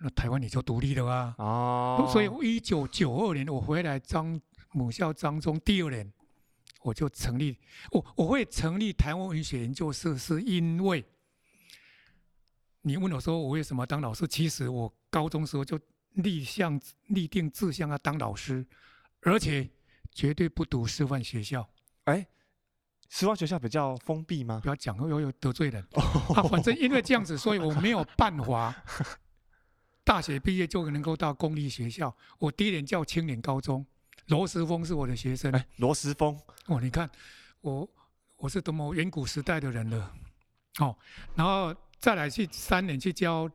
[0.00, 1.34] 那台湾你就独立了啊。
[1.36, 4.40] 哦，所以一九九二年我回来张
[4.70, 6.10] 母校彰中第二年，
[6.80, 7.58] 我就成立
[7.90, 11.04] 我我会成立台湾文学研究社，是因为。
[12.84, 14.26] 你问我说我为什么当老师？
[14.26, 15.78] 其实我高中时候就
[16.14, 18.64] 立向立定志向要当老师，
[19.20, 19.68] 而且
[20.12, 21.68] 绝对不读师范学校。
[22.04, 22.26] 哎，
[23.08, 24.60] 师范学校比较封闭吗？
[24.62, 25.82] 不要讲，又又得罪人。
[26.34, 28.74] 啊，反正因为这样子，所以我没有办法
[30.04, 32.14] 大学毕业就能够到公立学校。
[32.38, 33.86] 我第一年叫青年高中，
[34.26, 35.52] 罗时峰是我的学生。
[35.52, 37.10] 哎，罗时峰哦，你看
[37.60, 37.88] 我
[38.36, 40.14] 我是多么远古时代的人了。
[40.78, 40.96] 哦，
[41.34, 41.74] 然后。
[42.02, 43.48] 再来去三年去教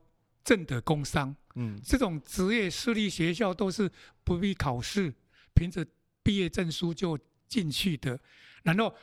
[0.48, 3.92] 正的工商，嗯，这种职业私立学校都是
[4.24, 5.14] 不必考试，
[5.54, 5.86] 凭着
[6.24, 8.18] 毕业证书就进去的。
[8.64, 8.96] 然后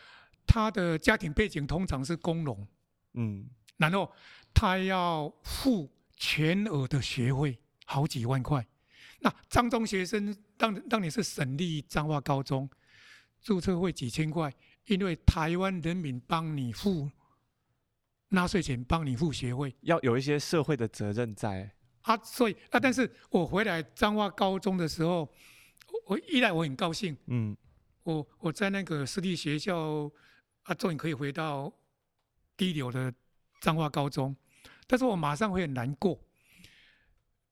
[0.47, 2.67] 他的家庭背景通常是工农，
[3.13, 4.11] 嗯，然后
[4.55, 8.67] 他要付全额的学费，好几万块。
[9.21, 12.67] 那彰中学生当当年是省立彰化高中，
[13.43, 14.51] 注册费几千块，
[14.87, 17.11] 因为台湾人民帮你付。
[18.35, 21.71] 纳税钱帮你付学费，要有一些社会的责任在
[22.03, 22.17] 啊。
[22.19, 25.33] 所以啊，但是我回来彰化高中的时候，
[26.07, 27.57] 我一来我很高兴，嗯，
[28.03, 30.11] 我我在那个私立学校
[30.65, 31.73] 啊，终于可以回到
[32.57, 33.13] 第一流的
[33.61, 34.37] 彰化高中，
[34.87, 36.21] 但是我马上会很难过。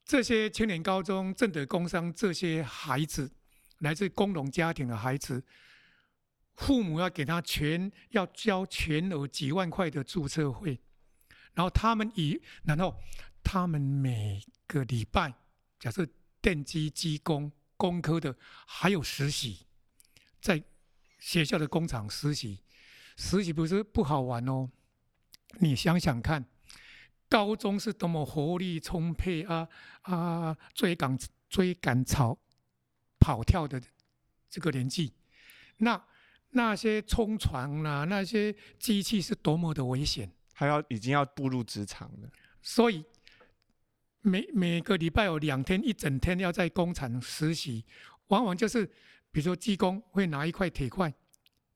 [0.05, 3.33] 这些青年高中、正德工商这些孩子，
[3.79, 5.42] 来自工农家庭的孩子。
[6.55, 10.79] 父母要给他全要交全额几万块的注册费，
[11.55, 12.95] 然后他们以然后
[13.43, 15.33] 他们每个礼拜，
[15.81, 16.07] 假设
[16.41, 18.37] 电机机工工科的
[18.67, 19.67] 还有实习，
[20.41, 20.62] 在
[21.19, 22.62] 学校的工厂实习，
[23.17, 24.71] 实习不是不好玩哦。
[25.59, 26.45] 你想想看，
[27.29, 29.67] 高中是多么活力充沛啊
[30.03, 32.38] 啊，追赶追赶跑
[33.19, 33.83] 跑跳的
[34.51, 35.15] 这个年纪，
[35.79, 36.05] 那。
[36.53, 42.31] 那些冲床啊，那些机器是多么的危险，还要已经要步入职场了。
[42.61, 43.05] 所以
[44.21, 47.85] 每每个礼拜有两天一整天要在工厂实习，
[48.29, 48.87] 往往就是
[49.31, 51.12] 比如说技工会拿一块铁块，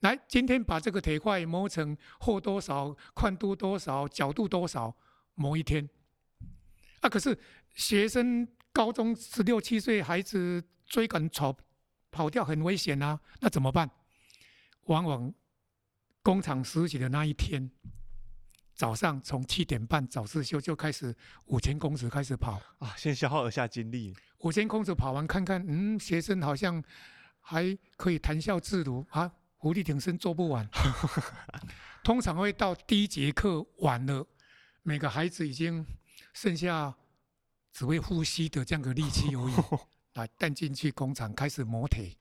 [0.01, 4.95] 来今天把这个铁块磨成厚多少、宽度多少、角度多少，
[5.35, 5.89] 磨一天。
[7.01, 7.39] 啊，可是
[7.75, 11.57] 学生高中十六七岁孩子追赶跑
[12.11, 13.91] 跑掉很危险啊，那怎么办？
[14.87, 15.33] 往往
[16.23, 17.71] 工厂实习的那一天
[18.75, 21.15] 早上，从七点半早自修就开始
[21.47, 24.15] 五千公尺开始跑啊，先消耗一下精力。
[24.41, 26.83] 五千公尺跑完，看看，嗯，学生好像
[27.41, 30.69] 还可以谈笑自如啊，伏地挺身做不完。
[32.05, 34.27] 通常会到第一节课晚了，
[34.83, 35.85] 每个孩子已经
[36.35, 36.95] 剩下
[37.73, 39.55] 只会呼吸的这样的力气而已，
[40.15, 42.15] 来带进去工厂开始磨铁，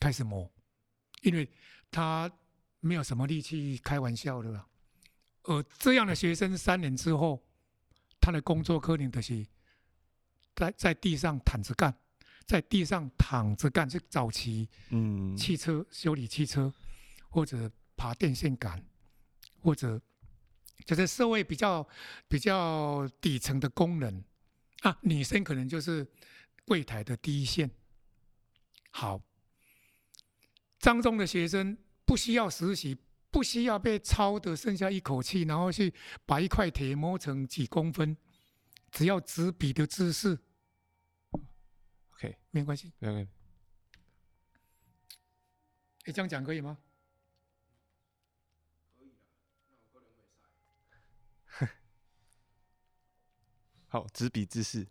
[0.00, 0.50] 开始磨。
[1.26, 1.48] 因为
[1.90, 2.30] 他
[2.78, 4.64] 没有什么力气开玩笑的了，
[5.42, 7.42] 而这样的学生三年之后，
[8.20, 9.44] 他的工作可能就是
[10.54, 11.92] 在在地上躺着干，
[12.46, 15.36] 在地上躺着干，是早期嗯。
[15.36, 16.72] 汽车修理汽车，
[17.28, 18.80] 或者爬电线杆，
[19.60, 20.00] 或者
[20.84, 21.84] 就是社会比较
[22.28, 24.24] 比较底层的工人。
[24.82, 26.06] 啊，女生可能就是
[26.64, 27.68] 柜台的第一线。
[28.92, 29.20] 好，
[30.86, 32.96] 彰中的学生不需要实习，
[33.32, 35.92] 不需要被操得剩下一口气，然后去
[36.24, 38.16] 把一块铁磨成几公分，
[38.92, 40.38] 只要执笔的姿势
[42.12, 42.92] ，OK，没关系。
[43.00, 43.30] 没关系。
[46.04, 46.78] 哎，这样讲可以吗？
[53.88, 54.86] 好，执笔姿势。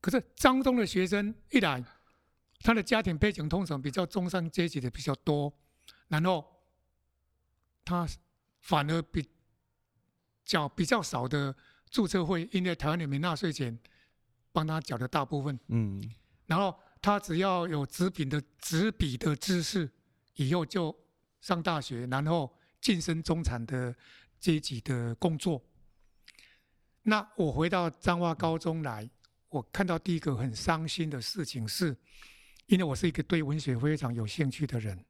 [0.00, 1.84] 可是张中的学生一来。
[2.60, 5.52] 他的家庭背景通常比较中上阶级的比较多，
[6.08, 6.44] 然后
[7.84, 8.08] 他
[8.60, 9.28] 反而比
[10.44, 11.54] 缴比较少的
[11.90, 13.78] 注册费，因为台湾人民纳税钱
[14.50, 15.58] 帮他缴的大部分。
[15.66, 16.02] 嗯，
[16.46, 19.90] 然后他只要有纸笔的纸笔的知识，
[20.36, 20.96] 以后就
[21.42, 23.94] 上大学，然后晋升中产的
[24.40, 25.62] 阶级的工作。
[27.02, 29.10] 那我回到彰化高中来，
[29.50, 31.94] 我看到第一个很伤心的事情是。
[32.66, 35.04] 因为我是一个对文学非常有兴趣的人，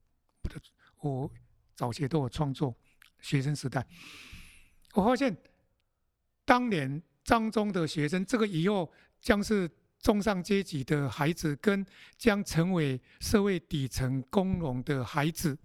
[0.98, 1.30] 我
[1.76, 2.74] 早期都有创作，
[3.20, 3.86] 学生时代，
[4.92, 5.36] 我发现
[6.44, 11.86] 当年张中的学生，这个以后将是中上阶级的孩子，跟
[12.18, 15.56] 将成为社会底层工农的孩子，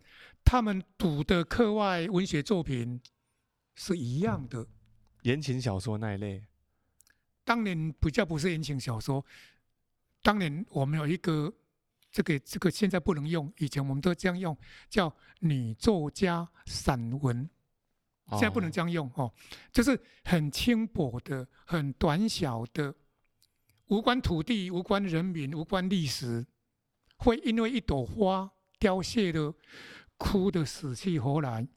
[0.43, 3.01] 他们读的课外文学作品
[3.73, 4.67] 是一样的，
[5.23, 6.45] 言情小说那一类。
[7.43, 9.25] 当年比较不是言情小说，
[10.21, 11.51] 当年我们有一个。
[12.11, 14.57] 这个这个现在不能用，以前我们都这样用，
[14.89, 17.47] 叫女作家散文，
[18.31, 19.31] 现在不能这样用哦，
[19.71, 22.95] 就是很轻薄的、很短小的，
[23.89, 26.47] 无关土地、无关人民、无关历史，
[27.17, 29.53] 会因为一朵花凋谢的，
[30.17, 31.67] 哭得死去活来。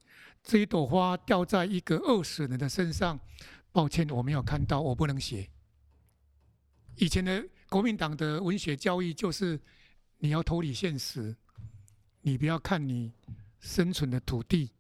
[0.42, 3.20] 这一朵花掉在一个饿死人的身上，
[3.70, 5.50] 抱歉，我没有看到，我不能写。
[6.96, 9.60] 以前的国民党的文学教育就是。
[10.22, 11.34] 你要脱离现实，
[12.20, 13.12] 你不要看你
[13.58, 14.70] 生存的土地、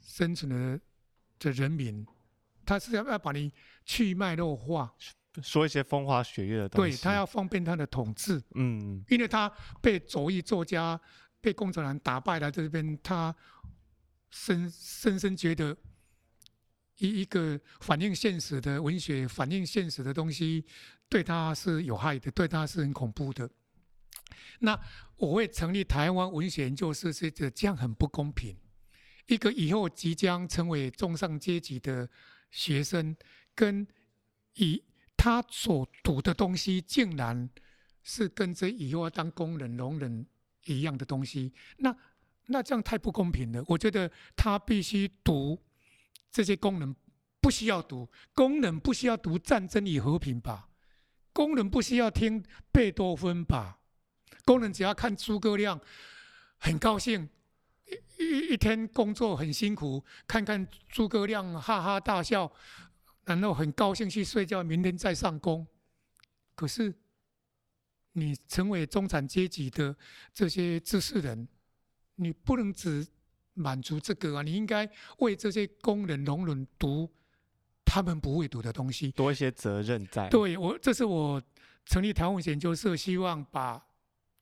[0.00, 0.80] 生存的
[1.38, 2.04] 的人民，
[2.66, 3.52] 他是要要把你
[3.84, 4.92] 去脉络化，
[5.40, 6.96] 说一些风花雪月的东西。
[6.96, 9.48] 对，他要方便他的统治，嗯，因为他
[9.80, 11.00] 被左翼作家、
[11.40, 13.32] 被共产党打败了这边，他
[14.30, 15.76] 深深深觉得
[16.96, 20.66] 一一个反映现实的文学、反映现实的东西，
[21.08, 23.48] 对他是有害的，对他是很恐怖的。
[24.60, 24.78] 那
[25.16, 28.56] 我会成立台湾文学研究室，是这这样很不公平。
[29.26, 32.08] 一个以后即将成为中上阶级的
[32.50, 33.16] 学生，
[33.54, 33.86] 跟
[34.54, 34.82] 以
[35.16, 37.48] 他所读的东西，竟然
[38.02, 40.26] 是跟这以后要当工人、农人
[40.66, 41.96] 一样的东西，那
[42.46, 43.64] 那这样太不公平了。
[43.66, 45.58] 我觉得他必须读
[46.30, 46.94] 这些工人
[47.40, 50.68] 不需要读，工人不需要读《战争与和平》吧？
[51.32, 53.80] 工人不需要听贝多芬吧？
[54.44, 55.80] 工人只要看诸葛亮，
[56.58, 57.28] 很高兴，
[58.18, 62.52] 一一一天工作很辛苦，看看诸葛亮哈哈大笑，
[63.24, 65.66] 然后很高兴去睡觉，明天再上工。
[66.54, 66.94] 可是，
[68.12, 69.96] 你成为中产阶级的
[70.34, 71.48] 这些知识人，
[72.16, 73.06] 你不能只
[73.54, 74.42] 满足这个啊！
[74.42, 74.86] 你应该
[75.18, 77.10] 为这些工人、农人读
[77.84, 80.28] 他们不会读的东西，多一些责任在。
[80.28, 81.42] 对我，这是我
[81.86, 83.82] 成立台湾文学研究社，希望把。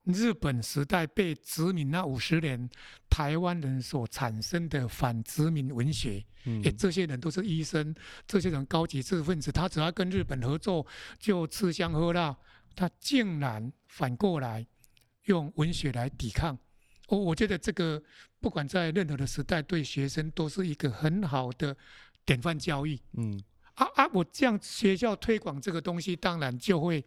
[0.05, 2.69] 日本时代被殖民那五十年，
[3.09, 7.95] 台湾人所产生的反殖民文学，嗯，诶，这些人都是医生，
[8.27, 10.85] 这些人高级知识分子，他只要跟日本合作
[11.21, 12.37] 就吃香喝辣，
[12.75, 14.67] 他竟然反过来
[15.27, 16.59] 用文学来抵抗。
[17.07, 18.03] 我我觉得这个
[18.41, 21.77] 不管在任何的时代，对学生都是一个很好的
[22.25, 22.99] 典范教育。
[23.13, 23.41] 嗯，
[23.75, 27.05] 啊啊，我这样学校推广这个东西，当然就会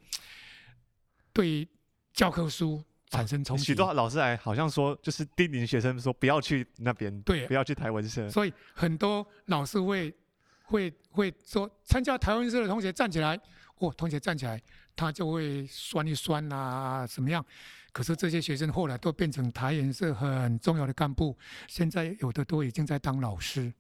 [1.34, 1.68] 对。
[2.16, 8.30] 教科书产生冲击，许多老师还好像说，就是叮咛学生说不要去那边，对，不要去台湾社。
[8.30, 10.16] 所以很多老师会
[10.64, 13.38] 会会说，参加台湾社的同学站起来，
[13.80, 14.60] 哦，同学站起来，
[14.96, 17.46] 他就会酸一酸啊，怎么样？
[17.92, 23.74] 可是这些学生后来都变成台湾社很重要的干部，现在有的都已经在当老师。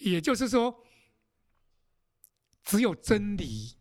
[0.00, 0.74] 也就是说，
[2.64, 3.76] 只有真理。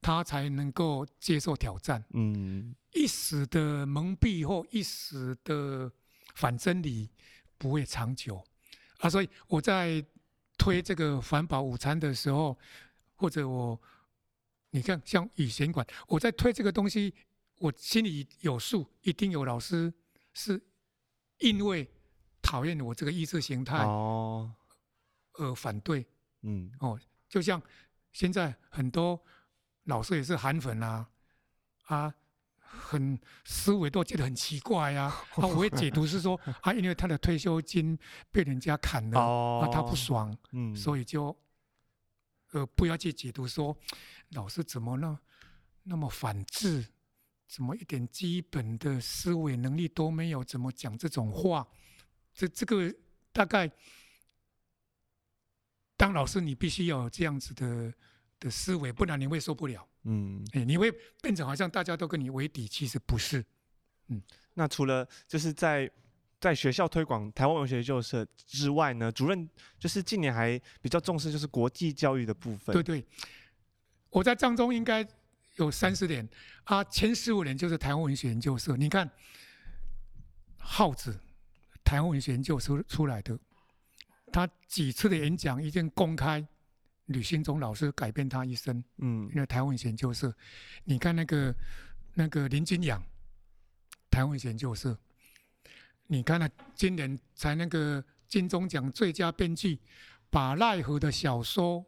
[0.00, 2.04] 他才能够接受挑战。
[2.10, 5.90] 嗯，一时的蒙蔽或一时的
[6.34, 7.10] 反真理
[7.56, 8.42] 不会长久
[9.00, 9.10] 啊。
[9.10, 10.04] 所以我在
[10.56, 12.58] 推这个环保午餐的时候，
[13.14, 13.80] 或者我
[14.70, 17.14] 你看像语言馆，我在推这个东西，
[17.58, 19.92] 我心里有数，一定有老师
[20.34, 20.60] 是
[21.38, 21.88] 因为
[22.42, 24.54] 讨厌我这个意识形态哦，
[25.34, 26.06] 而反对。
[26.42, 27.60] 嗯，哦，就像
[28.12, 29.20] 现在很多
[29.88, 31.06] 老师也是韩粉啊，
[31.86, 32.14] 啊，
[32.60, 35.12] 很思维都觉得很奇怪呀、啊。
[35.42, 37.98] 啊，我会解读是说啊，因为他的退休金
[38.30, 41.36] 被人家砍了，哦、啊，他不爽，嗯，所以就
[42.52, 43.76] 呃不要去解读说
[44.30, 45.18] 老师怎么那
[45.84, 46.86] 那么反智，
[47.46, 51.66] 怎么一点基本的思维能力都没有，怎么讲这种话？
[52.32, 52.94] 这这个
[53.32, 53.70] 大概。
[55.96, 57.92] 当老师，你必须要有这样子的
[58.40, 59.86] 的思维，不然你会受不了。
[60.04, 63.44] 嗯，哎，你会变成好像大家都跟你为敌，其实不是。
[64.08, 64.22] 嗯，
[64.54, 65.90] 那除了就是在
[66.40, 69.48] 在学校推广台湾文学研究社之外呢，主任
[69.78, 72.72] 就是近年还比较重视就是国际教育的部分。
[72.72, 73.04] 对对，
[74.10, 75.06] 我在彰中应该
[75.56, 76.26] 有三十年
[76.64, 78.76] 啊，前十五年就是台湾文学研究社。
[78.76, 79.10] 你看，
[80.58, 81.18] 耗子
[81.84, 83.38] 台湾文学研究社出来的。
[84.30, 86.46] 他几次的演讲已经公开，
[87.08, 88.82] 吕新中老师改变他一生。
[88.96, 90.34] 嗯，因为台湾文学研究社，
[90.84, 91.54] 你看那个
[92.14, 93.02] 那个林君阳，
[94.10, 94.96] 台湾文学研究社，
[96.06, 99.78] 你看他今年才那个金钟奖最佳编剧，
[100.30, 101.84] 把奈何的小说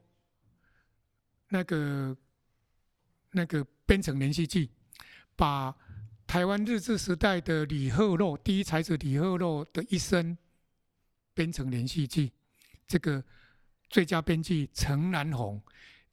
[1.48, 2.16] 那个
[3.30, 4.68] 那个编成连续剧，
[5.36, 5.74] 把
[6.26, 10.36] 台湾日治时代的李鹤洛第一才子李鹤洛的一生。
[11.32, 12.30] 编成连续剧，
[12.86, 13.24] 这个
[13.90, 15.60] 最佳编剧陈南红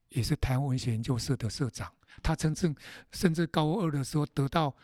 [0.10, 2.76] 也是台湾文学研究社的社长，他曾经
[3.12, 4.76] 甚至高二的时候得到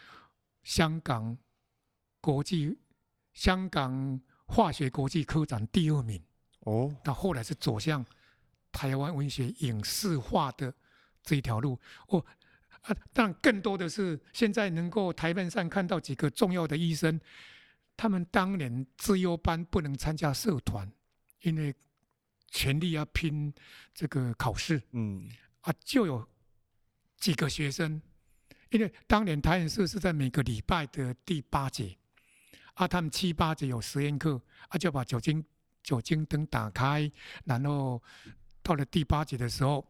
[0.61, 1.35] 香港
[2.21, 2.77] 国际
[3.33, 6.21] 香港化学国际科展第二名。
[6.59, 8.05] 哦，他后来是走向
[8.71, 10.73] 台湾文学影视化的
[11.23, 11.77] 这一条路。
[12.07, 12.23] 哦，
[12.83, 17.19] 啊，但更多的是现在能够台面上看到几个重要的医生。
[17.97, 20.91] 他们当年资优班不能参加社团，
[21.41, 21.75] 因为
[22.53, 23.51] 全力要拼
[23.93, 24.81] 这个考试。
[24.91, 25.27] 嗯，
[25.61, 26.25] 啊，就有
[27.17, 27.99] 几个学生，
[28.69, 31.97] 因为当年台演社是在每个礼拜的第八节，
[32.75, 34.39] 啊，他们七八节有实验课，
[34.69, 35.43] 啊，就把酒精
[35.81, 37.11] 酒精灯打开，
[37.43, 38.01] 然后
[38.61, 39.85] 到了第八节的时候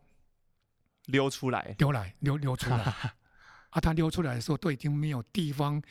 [1.08, 2.78] 溜出来，溜来溜溜出来，
[3.69, 5.84] 啊，他溜出来的时候都已经没有地方。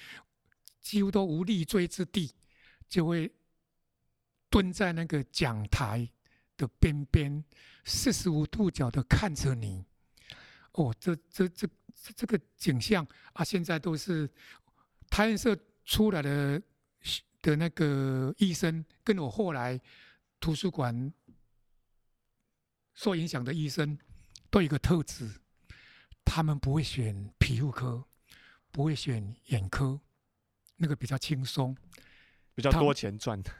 [0.80, 2.34] 几乎都无立锥之地，
[2.88, 3.32] 就会
[4.50, 6.10] 蹲在那个讲台
[6.62, 7.44] 的边边，
[7.84, 9.84] 四十五度角的看着你。
[10.72, 11.68] 哦，这这这
[12.16, 14.30] 这个景象啊，现在都是
[15.10, 16.62] 台研社出来的
[17.42, 19.78] 的那个医生，跟我后来
[20.40, 21.12] 图书馆
[22.94, 23.98] 受影响的医生，
[24.50, 25.28] 都有一个特质，
[26.24, 28.04] 他们不会选皮肤科，
[28.70, 30.00] 不会选眼科。
[30.76, 31.76] 那个比较轻松，
[32.54, 33.52] 比较多钱赚的，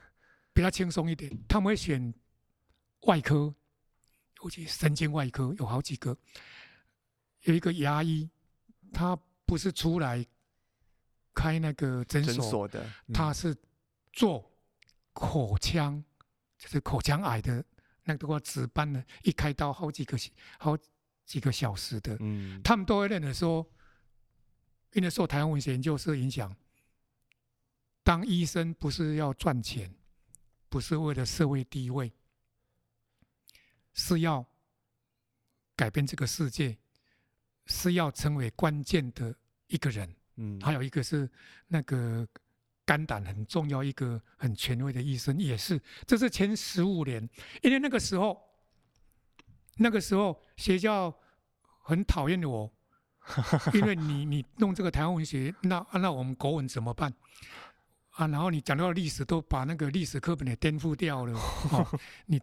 [0.53, 1.31] 比较轻松一点。
[1.47, 2.13] 他们会选
[3.03, 3.55] 外科，
[4.43, 6.17] 尤其神经外科有好几个。
[7.43, 8.31] 有一个牙医，
[8.93, 10.25] 他不是出来
[11.35, 13.57] 开那个诊所，所的，嗯、他是
[14.13, 14.49] 做
[15.13, 16.03] 口腔，
[16.57, 17.65] 就是口腔癌的
[18.05, 20.17] 那个话值班的，一开刀好几个
[20.59, 20.79] 好
[21.25, 22.17] 几个小时的。
[22.21, 23.67] 嗯、他们都会认为说，
[24.93, 26.55] 因为受台湾文学研究社影响。
[28.05, 29.93] 当医生不是要赚钱，
[30.69, 32.13] 不是为了社会地位，
[33.93, 34.45] 是要
[35.77, 36.77] 改变这个世界，
[37.67, 39.35] 是要成为关键的
[39.67, 40.15] 一个人。
[40.37, 41.31] 嗯，还有一个是
[41.69, 42.27] 那个
[42.85, 45.81] 肝胆很重要一个很权威的医生，也是。
[46.07, 47.29] 这是前十五年，
[47.63, 48.41] 因为那个时候，
[49.77, 51.15] 那个时候学校
[51.83, 52.73] 很讨厌我，
[53.75, 57.13] 因为你你弄这个台湾文学，那那我们国文怎么办？
[58.13, 61.33] 啊，然后你讲到历史，都把那个历史课本也颠覆掉了。
[61.73, 62.41] 哦、你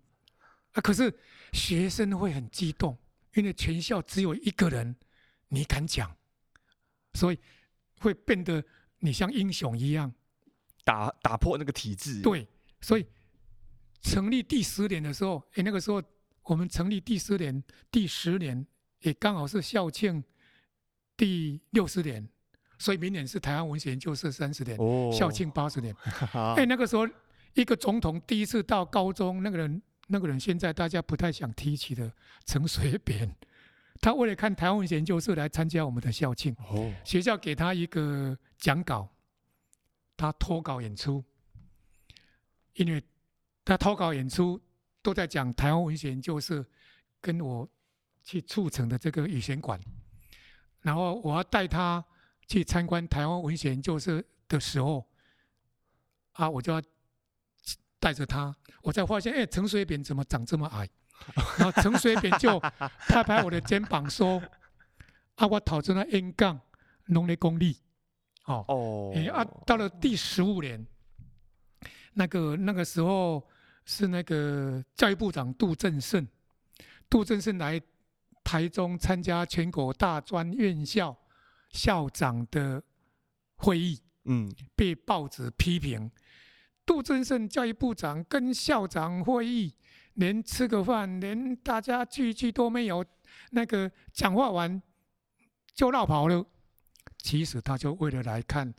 [0.73, 1.13] 啊，可是
[1.53, 2.97] 学生会很激动，
[3.36, 4.95] 因为全校只有一个人
[5.49, 6.15] 你敢讲，
[7.13, 7.39] 所以
[7.99, 8.63] 会变得
[8.99, 10.13] 你像英雄一样，
[10.84, 12.22] 打打破那个体制。
[12.22, 12.47] 对，
[12.82, 13.05] 所以
[14.01, 16.01] 成立第十年的时候，诶，那个时候
[16.43, 18.65] 我们成立第十年，第十年
[19.01, 20.24] 也刚好是校庆
[21.17, 22.28] 第六十年。
[22.82, 25.93] 所以明年是台湾文学研究社三十年，哦、校庆八十年。
[26.55, 27.05] 哎，那个时候
[27.53, 29.82] 一个总统第一次到高中，那个人，
[30.12, 32.12] 那个人现在大家不太想提起的
[32.45, 33.34] 陈水扁，
[34.01, 39.07] 他为了看台湾文学研究社来参加我们的校庆，哦、学校给他一个讲稿，
[40.18, 41.24] 他脱稿演出，
[42.74, 43.03] 因为
[43.64, 44.60] 他脱稿演出
[45.01, 46.66] 都在讲台湾文学研究社
[47.22, 47.70] 跟我
[48.24, 49.80] 去促成的这个语言馆，
[50.82, 52.03] 然后我要带他。
[52.51, 55.07] 去参观台湾文学研究社的时候，
[56.32, 56.82] 啊，我就要
[58.00, 60.89] 带着他，我才发现，哎，陈水扁怎么长这么矮？
[61.58, 62.58] 然后陈水扁就
[63.08, 64.41] 拍拍我的肩膀说
[65.36, 66.60] ：“啊，我讨论那 N 杠
[67.08, 67.78] 农业功力，
[68.45, 70.88] 哦哦，哎啊，到了第十五年，
[72.14, 73.45] 那个那个时候
[73.84, 76.26] 是那个教育部长杜正胜，
[77.10, 77.82] 杜正胜来
[78.43, 81.18] 台中参加全国大专院校
[81.72, 82.82] 校长的
[83.58, 86.10] 会议，嗯，被报纸批评，
[86.90, 89.76] 杜正胜教育部长跟校长会议。”
[90.20, 93.06] 连吃个饭，连大家聚一聚都没有，
[93.52, 94.82] 那个讲话完
[95.74, 96.46] 就落跑了。
[97.20, 98.74] 其实他就为了来看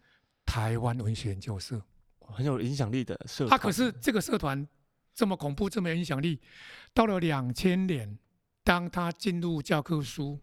[0.45, 1.81] 台湾文学研究社，
[2.19, 3.51] 很有影响力的社团。
[3.51, 4.67] 他可是这个社团
[5.15, 6.39] 这么恐怖，这么有影响力。
[6.93, 8.19] 到了两千年，
[8.63, 10.39] 当他进入教科书，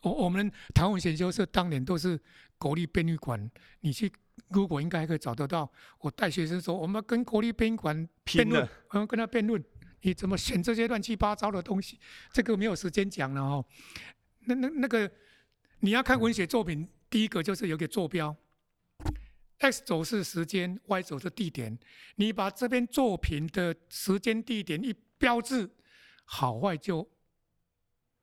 [0.00, 2.18] 我我们台湾文学研究社当年都是
[2.56, 3.50] 国立编译馆，
[3.80, 4.10] 你去
[4.50, 5.70] 如果应该还可以找得到。
[6.00, 9.62] 我带学生说，我们跟国立编译馆辩论，我们跟他辩论。
[10.02, 11.98] 你怎么选这些乱七八糟的东西？
[12.32, 13.64] 这个没有时间讲了哦。
[14.46, 15.10] 那那那个，
[15.80, 18.34] 你要看文学作品，第一个就是有个坐标
[19.58, 21.76] ，X 轴是时间，Y 轴是地点。
[22.14, 25.68] 你把这篇作品的时间、地点一标志，
[26.24, 27.06] 好坏就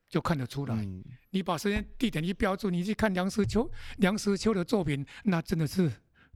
[0.09, 0.75] 就看得出来。
[0.75, 5.91] 嗯、你把时间、地点一标注，你去看梁实秋、梁实秋的作品，那真的是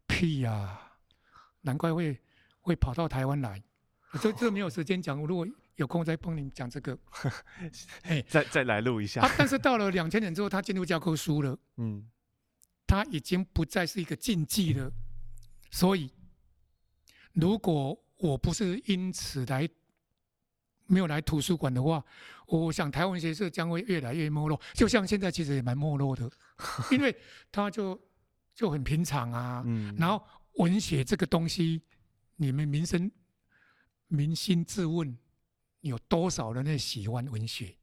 [0.10, 0.92] 屁呀、啊！
[1.62, 2.20] 难怪会
[2.62, 3.62] 会跑到台湾来。
[4.20, 6.98] 这这没有时间讲，我如果有空再帮你们讲这个。
[8.04, 9.22] 哎，再再来录一下。
[9.22, 11.58] 啊，但是到了两千年之后，他进入教科书了。
[11.78, 12.10] 嗯，
[12.88, 14.92] 他已经不再是一个禁忌了。
[15.70, 16.12] 所以，
[17.34, 19.70] 如果我不是因此来
[20.88, 22.04] 没有来图书馆的话，
[22.48, 24.60] 我想台湾文学社将会越来越没落。
[24.74, 26.30] 就像现在其实也蛮没落的，
[26.90, 27.16] 因为
[27.52, 28.00] 他就
[28.60, 29.64] 就很平常啊。
[29.66, 29.96] 嗯。
[29.98, 30.22] 然后
[30.56, 31.82] 文学这个东西，
[32.36, 33.10] 你们民生。
[34.12, 35.16] 民心自问，
[35.82, 37.78] 有多少人喜欢文学？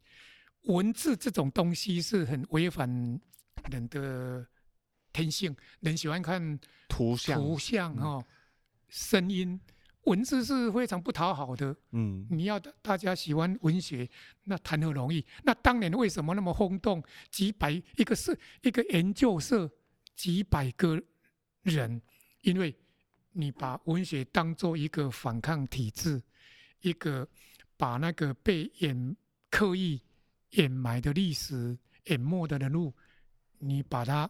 [0.62, 2.88] 文字这种东西是很违反
[3.70, 4.44] 人的
[5.12, 6.58] 天性，人喜欢看
[6.88, 8.24] 图像、图像哦，
[8.88, 9.60] 声音，
[10.02, 11.76] 文字是非常不讨好的。
[11.92, 14.10] 嗯，你要大家喜欢文学，
[14.42, 15.24] 那谈何容易？
[15.44, 17.00] 那当年为什么那么轰动？
[17.30, 19.70] 几百一个社一个研究社，
[20.16, 21.00] 几百个
[21.62, 22.02] 人，
[22.40, 22.74] 因为。
[23.38, 26.22] 你把文学当做一个反抗体制，
[26.80, 27.28] 一个
[27.76, 29.14] 把那个被掩
[29.50, 30.00] 刻意
[30.52, 32.94] 掩埋的历史、淹没的人物，
[33.58, 34.26] 你把它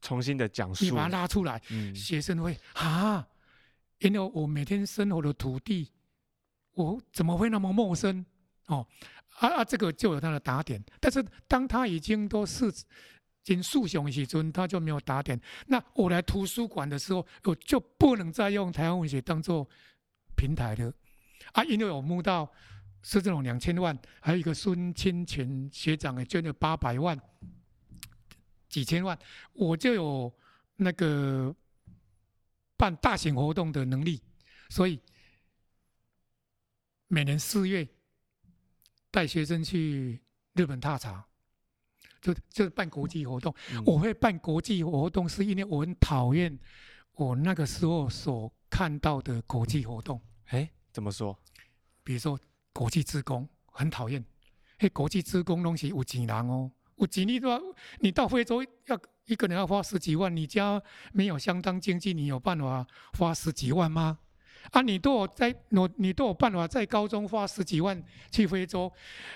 [0.00, 3.28] 重新的讲述，你把它拉出来，嗯、学生会啊，
[3.98, 5.92] 因为我每天生活的土地，
[6.72, 8.24] 我怎么会那么陌生？
[8.68, 8.88] 哦，
[9.40, 12.72] 啊啊，这个就有他的打点，但是当他已经都是。
[13.42, 15.40] 经诉讼的时阵，他就没有打点。
[15.66, 19.68] 那我来图书馆的时候，我就不能再用台湾文学当做
[20.36, 20.92] 平台了
[21.52, 21.64] 啊！
[21.64, 22.50] 因为我募到
[23.02, 27.20] 施正荣两千万，还有一个孙清泉学长也捐了八百万，
[28.68, 29.18] 几千万，
[29.52, 30.32] 我就有
[30.76, 31.54] 那个
[32.76, 34.22] 办大型活动的能力，
[34.68, 35.00] 所以
[37.08, 37.88] 每年四月
[39.10, 40.22] 带学生去
[40.54, 41.26] 日本踏查。
[42.22, 46.56] 就就是办国际活动，嗯、我会办国际活动，是因为我很讨厌
[47.16, 50.18] 我那个时候所看到的国际活动。
[50.46, 51.36] 哎，怎么说？
[52.04, 52.38] 比如说
[52.72, 54.24] 国际职工，很讨厌。
[54.78, 57.60] 嘿，国际职工东西有钱人哦，有钱你都要，
[57.98, 62.86] 你到非洲要一个人要花十几万，你家没有相当经济，你有办法
[63.18, 64.18] 花十几万吗？
[64.70, 68.92] 啊，你都有在，我你都有办法在高中花十几万去非洲，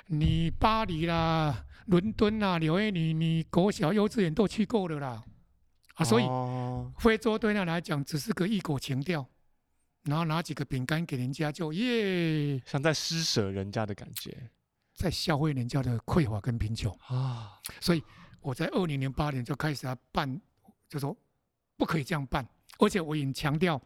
[0.06, 1.64] 你巴黎啦。
[1.86, 5.22] 伦敦啦，纽约，你你国小、幼稚园都去过了啦，
[5.94, 6.24] 啊，所以
[6.98, 9.24] 非洲对他来讲只是个异国情调，
[10.02, 14.36] 然后拿几个饼干给人家就耶，像在施舍人家的感觉，
[14.96, 18.02] 在消费人家的匮乏跟贫穷啊，所以
[18.40, 20.40] 我在二零零八年就开始要办，
[20.88, 21.16] 就说
[21.76, 22.44] 不可以这样办，
[22.80, 23.80] 而且我已经强调，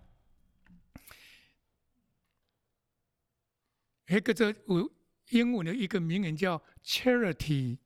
[4.11, 4.90] 那个这我
[5.30, 7.78] 英文的一个名言叫 charity。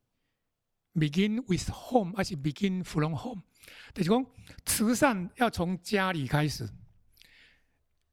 [0.97, 3.41] Begin with home，还是 begin from home？
[3.93, 4.25] 就是讲，
[4.65, 6.69] 慈善要从家里开始。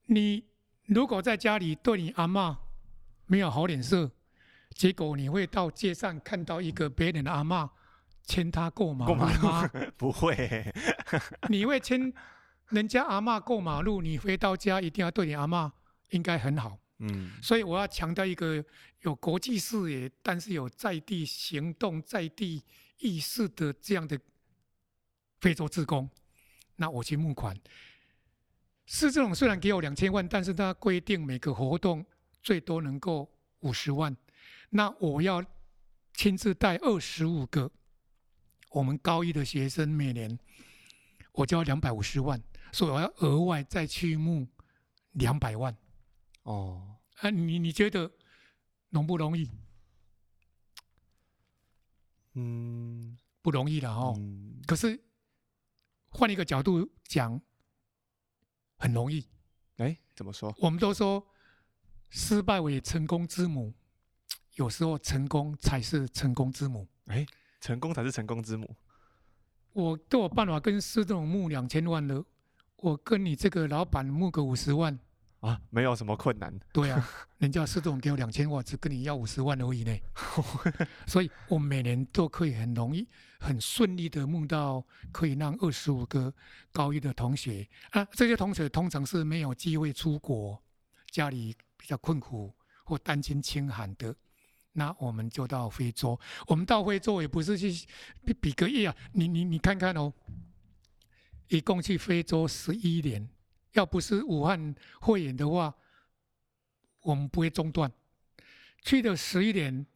[0.07, 0.45] 你
[0.87, 2.59] 如果在家里对你阿妈
[3.27, 4.11] 没有好脸色，
[4.75, 7.71] 结果你会到街上看到一个别人的阿妈
[8.25, 9.71] 牵他过马路吗？
[9.97, 10.67] 不会。
[11.49, 12.13] 你会牵
[12.71, 15.73] 人家阿妈过马路，你回到家一定要对你阿妈
[16.11, 16.77] 应该很好。
[17.03, 17.31] 嗯。
[17.43, 18.65] 所以我要强调一个。
[19.03, 22.63] 有国际视野，但是有在地行动、在地
[22.99, 24.17] 意识的这样的
[25.41, 26.09] 非洲职工，
[26.77, 27.53] 那我去募款，
[28.87, 32.07] 施正荣虽然给我两千万，但是他规定每个活动
[32.45, 33.29] 最多能够
[33.63, 34.17] 五十万，
[34.71, 35.45] 那我要
[36.15, 37.69] 亲自带二十五个
[38.71, 40.39] 我们高一的学生，每年
[41.33, 42.41] 我交两百五十万，
[42.71, 44.47] 所以我要额外再去募
[45.15, 45.77] 两百万。
[46.43, 48.11] 哦，啊，你你觉得
[48.91, 49.51] 容不容易？
[52.35, 54.15] 嗯，不容易了哦。
[54.17, 54.99] 嗯、可是
[56.09, 57.41] 换一个角度讲，
[58.79, 59.29] 很容易。
[59.77, 60.55] 哎，怎么说？
[60.59, 61.27] 我们都说
[62.11, 63.73] 失败为成功之母，
[64.55, 66.89] 有时候成功才是成功之母。
[67.07, 67.27] 哎，
[67.61, 68.75] 成功才是成功之母。
[69.73, 72.25] 我都有办法跟施正荣募两千万了，
[72.77, 74.99] 我跟你这个老板募个五十万。
[75.43, 76.57] 啊，没有什么困难。
[76.73, 77.05] 对啊，
[77.39, 79.99] 人家施总给我两千万，只跟你要五十万而已呢。
[81.05, 83.05] 所以我每年都可以很容易、
[83.41, 86.33] 很顺利的募到，可以让二十五个
[86.71, 90.63] 高一的同学啊，这些同学通常是没有机会出国，
[91.11, 94.15] 家里比较困苦或单亲清寒的，
[94.75, 96.17] 那我们就到非洲。
[96.47, 97.85] 我们到非洲也不是去
[98.25, 100.13] 比比个耶啊，你你你看看哦，
[101.49, 103.29] 一共去非洲十一年。
[103.73, 105.75] 要不是武汉肺炎的话，
[107.03, 107.91] 我们不会中断。
[108.83, 109.87] 去的十一年，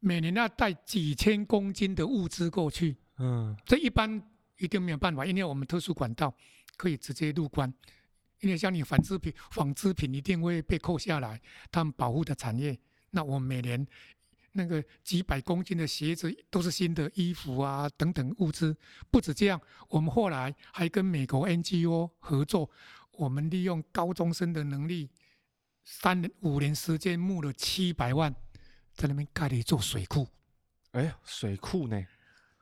[0.00, 2.96] 每年要带几千公斤的物资过去。
[3.18, 4.22] 嗯，这一般
[4.58, 6.34] 一定没有办法，因为我们特殊管道
[6.76, 7.72] 可以直接入关。
[8.40, 11.40] 因为像你纺织品，纺织品一定会被扣下来，
[11.70, 12.78] 他们保护的产业。
[13.10, 13.86] 那我们每年。
[14.54, 18.76] 那个几百公斤的鞋子都是新的，衣服啊等等物资，
[19.10, 22.70] 不止这样，我们后来还跟美国 NGO 合作，
[23.12, 25.08] 我们利用高中生的能力，
[25.84, 28.34] 三年五年时间募了七百万，
[28.92, 30.28] 在那边盖了一座水库。
[30.90, 32.06] 哎呀，水库呢？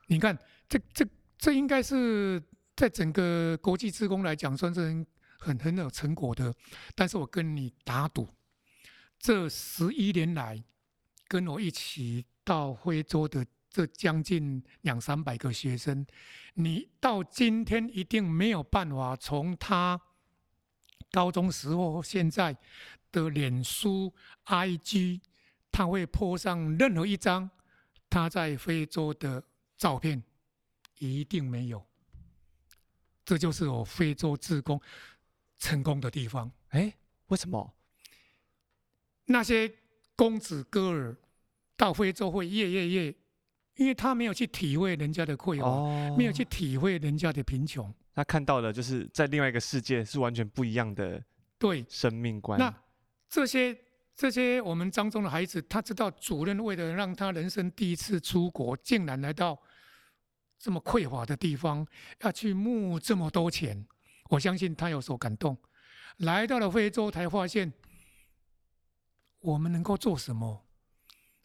[0.06, 0.38] 你看，
[0.68, 1.04] 这这
[1.36, 2.40] 这应该是
[2.76, 5.06] 在整个国际职工来讲，算是很
[5.40, 6.54] 很很有成果的。
[6.94, 8.28] 但是我跟你打赌，
[9.18, 10.62] 这十一年来。
[11.30, 16.04] 跟我一起到非洲的这将近两三百个学生，
[16.54, 20.00] 你到今天一定没有办法从他
[21.12, 22.56] 高中时候现在
[23.12, 24.12] 的脸书、
[24.46, 25.20] IG，
[25.70, 27.48] 他会 po 上任何一张
[28.08, 29.40] 他在非洲的
[29.76, 30.20] 照片，
[30.98, 31.86] 一定没有。
[33.24, 34.82] 这就是我非洲志工
[35.58, 36.50] 成功的地方。
[36.70, 36.92] 哎，
[37.28, 37.72] 为什么？
[39.26, 39.72] 那些。
[40.20, 41.16] 公子哥儿
[41.78, 43.14] 到非洲会耶耶耶，
[43.76, 47.90] 因为他没有去体会人家的匮乏，哦、没有去体会人家的贫穷。
[48.14, 51.24] 他看到的就是在另外一个世界是完全不一样的
[51.58, 52.58] 对生命观。
[52.58, 52.70] 那
[53.30, 53.74] 这些
[54.14, 59.58] 这些我们当中的孩子，他知道主任为了让他人生第一次出国，竟然来到
[60.58, 61.86] 这么匮乏的地方，
[62.20, 63.86] 要去募这么多钱，
[64.28, 65.56] 我相信他有所感动。
[66.18, 67.72] 来到了非洲才发现。
[69.40, 70.66] 我们能够做什么？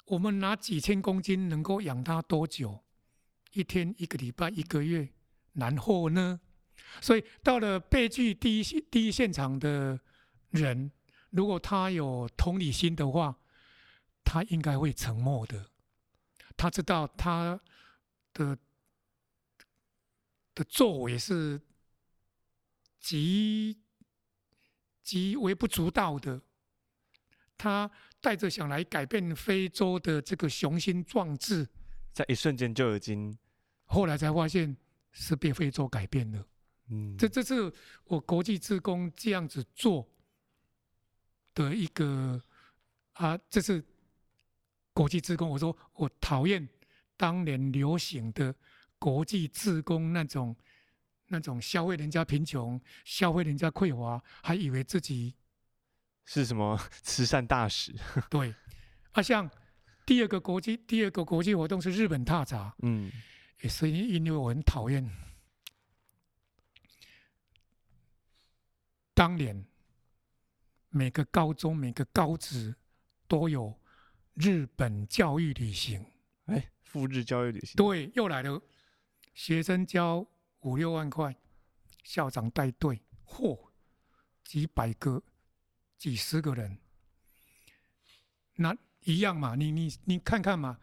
[0.06, 2.84] 我们拿几千公斤能够养他多久？
[3.54, 5.10] 一天、一个礼拜、一个月，
[5.54, 6.40] 然后呢？
[7.02, 10.00] 所以到了悲剧第一第一现场的
[10.50, 10.92] 人，
[11.30, 13.38] 如果他有同理心的话，
[14.24, 15.72] 他应该会沉默的。
[16.58, 17.60] 他知道他
[18.34, 18.58] 的
[20.54, 21.62] 的作为是
[23.00, 23.82] 极
[25.02, 26.42] 极微不足道的。
[27.58, 27.90] 他
[28.20, 31.68] 带着想来改变非洲的这个雄心壮志，
[32.12, 33.38] 在一瞬间就已经，
[33.86, 34.76] 后来才发现
[35.12, 36.46] 是被非洲改变了。
[36.90, 37.72] 嗯，这这是
[38.04, 40.08] 我国际志工这样子做
[41.54, 42.42] 的一个
[43.14, 43.84] 啊，这是
[44.94, 45.50] 国际志工。
[45.50, 46.68] 我说我讨厌
[47.16, 48.54] 当年流行的
[49.00, 50.56] 国际志工那种
[51.28, 55.34] 那种消费人家贫穷、消费人家匮乏，还以为自己。
[56.26, 57.94] 是什么 慈善大使？
[58.30, 58.54] 对，
[59.14, 59.50] 啊，像
[60.06, 63.12] 第二个国际第二个国际活动是日本踏查，嗯，
[63.62, 65.10] 也是因为我很讨厌
[69.14, 69.66] 当年
[70.90, 72.76] 每个高中每个高职
[73.28, 73.80] 都有
[74.34, 76.06] 日本教育旅行，
[76.46, 78.62] 哎，赴日教育旅行，对，又来了，
[79.34, 80.26] 学生交
[80.62, 81.36] 五六万块，
[82.04, 83.70] 校长带队，嚯，
[84.44, 85.24] 几百个。
[86.06, 86.78] 几十个人，
[88.58, 89.56] 那一样嘛？
[89.56, 90.78] 你你你看看嘛，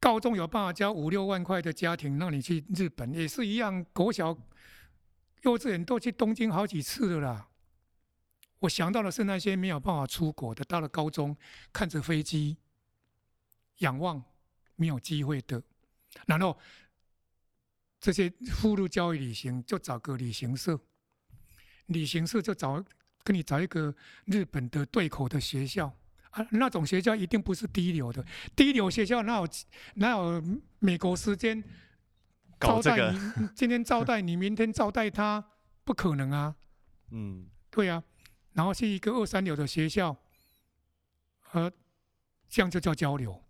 [0.00, 3.84] 高中有办法交五六万块的家庭，让你去日本也是一样。
[3.92, 4.28] 国小、
[5.42, 7.50] 幼稚园都去东京好几次了啦。
[8.60, 11.36] 我想到的是那些没有办法出国的，到了高中
[11.70, 12.56] 看着飞机，
[13.80, 14.24] 仰望
[14.76, 15.62] 没有机会的，
[16.24, 16.58] 然后
[18.00, 20.80] 这些赴日教育旅行就找个旅行社。
[21.88, 22.82] 旅行社就找
[23.24, 23.94] 跟你找一个
[24.24, 25.92] 日本的对口的学校
[26.30, 28.24] 啊，那种学校一定不是第一流的，
[28.56, 29.48] 第一流学校哪有
[29.94, 30.42] 哪有
[30.78, 31.62] 美国时间
[32.58, 33.48] 招待你？
[33.54, 35.44] 今天招待你，明天招待他，
[35.84, 36.54] 不可能啊。
[37.10, 38.02] 嗯，对啊。
[38.52, 40.16] 然后是一个二三流的学校，
[41.52, 41.70] 呃，
[42.48, 43.42] 这样就叫交流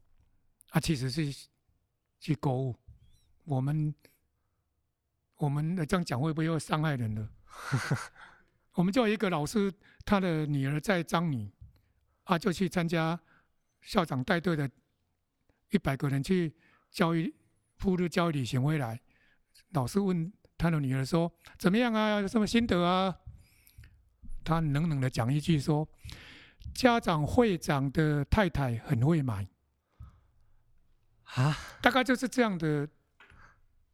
[0.71, 1.33] 啊，其实是
[2.21, 2.77] 去购物。
[3.45, 3.95] 我们
[5.37, 7.29] 我们这样讲会不会又伤害人了？
[8.75, 9.73] 我们就有一个老师，
[10.05, 11.51] 他的女儿在彰女，
[12.25, 13.19] 啊，就去参加
[13.83, 14.71] 校长带队的
[15.71, 16.55] 一百个人去
[16.91, 17.35] 教育
[17.77, 19.01] 赴日教育旅行回来。
[19.71, 22.21] 老师问他的女儿说：“怎么样啊？
[22.21, 23.15] 有什么心得啊？”
[24.45, 25.87] 他冷冷的讲一句说
[26.75, 29.47] ：“家长会长的太太很会买。”
[31.35, 32.89] 啊，大概就是这样的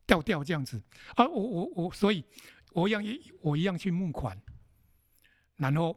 [0.06, 0.82] 调调这样子
[1.14, 1.26] 啊。
[1.26, 2.24] 我我我，所以
[2.72, 4.36] 我一样一我一样去募款，
[5.58, 5.94] 然后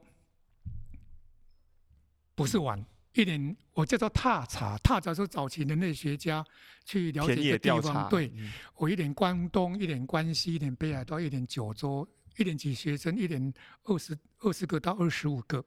[2.36, 6.46] 不是玩一点，我叫做踏查，踏查是早期人类学家
[6.84, 8.10] 去了解一个地方。
[8.10, 8.30] 对，
[8.76, 12.06] 我一点关东，一点关西，一点北海道，一点九州。
[12.38, 13.54] 一点几学生，一点
[13.84, 15.64] 二十二十个到二十五个，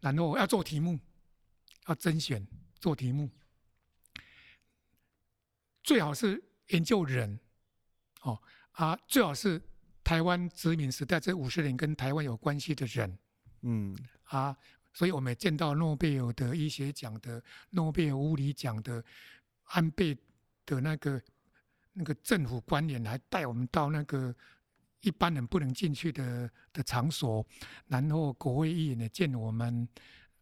[0.00, 0.96] 然后要做题目，
[1.88, 2.46] 要甄选
[2.78, 3.28] 做题目，
[5.82, 7.36] 最好是研究人，
[8.22, 9.60] 哦啊，最好是
[10.04, 13.18] 台湾殖民时代这五十年跟台湾有关系的人，
[13.66, 14.56] 嗯啊，
[14.92, 19.04] 所以我们也见到诺贝尔的医学奖的、诺贝尔物理奖的、
[19.64, 20.16] 安倍
[20.64, 21.20] 的那个
[21.92, 24.34] 那个政府官员还带我们到那个。
[25.02, 27.46] 一般人不能进去的的场所，
[27.86, 29.86] 然后国会议员也见我们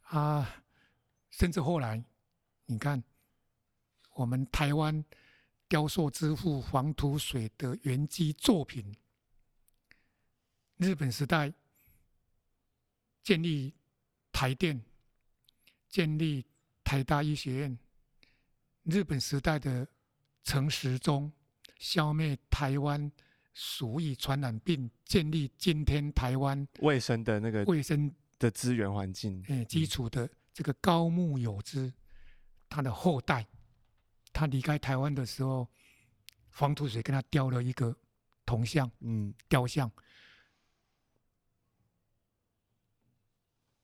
[0.05, 0.49] 啊，
[1.29, 2.03] 甚至后来，
[2.65, 3.03] 你看，
[4.15, 5.05] 我们台湾
[5.69, 8.97] 雕塑之父黄土水的原基作品，
[10.79, 11.53] 日本时代
[13.25, 13.75] 建立
[14.31, 14.81] 台电，
[15.89, 16.47] 建立
[16.85, 17.77] 台大医学院，
[18.85, 19.89] 日本时代的
[20.45, 21.33] 陈时中
[21.81, 23.11] 消灭台湾。
[23.57, 31.93] 鼠疫传染病，建立今天台湾卫生的那个卫生的资源环境，嗯，基础的这个高木有之，
[32.69, 33.47] 他的后代，
[34.33, 35.69] 他离开台湾的时候，
[36.51, 37.97] 黄土水跟他雕了一个
[38.45, 39.89] 铜像，嗯，雕像。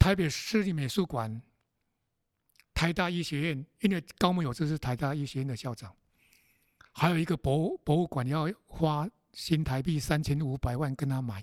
[0.00, 1.40] 台北市立美术馆、
[2.74, 5.94] 台大医学院，因为高木有志是台大医学院的校长，
[6.90, 9.08] 还有一个博博物馆要花。
[9.32, 11.40] 新台币三千五百万跟他买，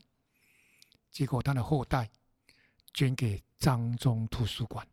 [1.10, 2.12] 结果他的后代
[2.94, 4.86] 捐给张中图书馆。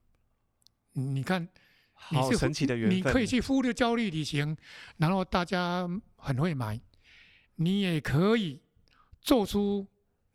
[0.93, 1.43] 你看，
[2.09, 2.97] 你是好神奇的缘分。
[2.97, 4.57] 你可以去忽略焦虑旅行，
[4.97, 6.81] 然后大家很会买。
[7.57, 8.63] 你也可以
[9.21, 9.85] 做出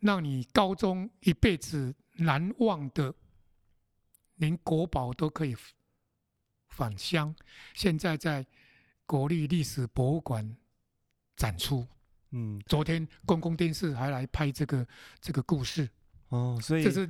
[0.00, 3.14] 让你高中一辈子难忘的，
[4.40, 5.54] 连国宝都可以
[6.70, 7.34] 返乡。
[7.74, 8.44] 现在在
[9.06, 10.56] 国立历史博物馆
[11.36, 11.86] 展出。
[12.32, 14.86] 嗯，昨天公共电视还来拍这个
[15.20, 15.88] 这个故事
[16.28, 17.08] 哦，所以这是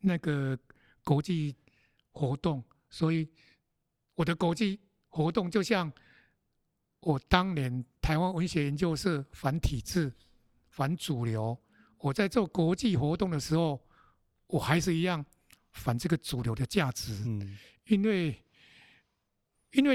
[0.00, 0.58] 那个
[1.04, 1.54] 国际
[2.10, 3.28] 活动，所以
[4.16, 5.92] 我的国际活动就像
[7.00, 10.12] 我当年台湾文学研究社反体制、
[10.70, 11.56] 反主流，
[11.98, 13.80] 我在做国际活动的时候，
[14.48, 15.24] 我还是一样
[15.74, 18.42] 反这个主流的价值，嗯，因为
[19.72, 19.94] 因为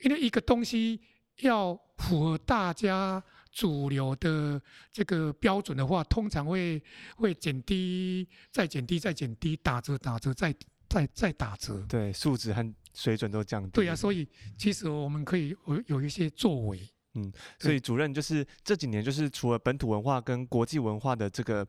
[0.00, 1.00] 因为一个东西
[1.36, 1.80] 要。
[1.96, 3.22] 符合大家
[3.52, 4.60] 主流的
[4.92, 6.82] 这个标准的话，通常会
[7.16, 10.52] 会减低，再减低，再减低，打折，打折，再
[10.88, 11.80] 再再打折。
[11.88, 13.70] 对，素质和水准都降低。
[13.70, 16.80] 对啊，所以其实我们可以有有一些作为。
[17.14, 21.64] 嗯，所以主任就是这几年，就是除了本土文化跟国际文化的这个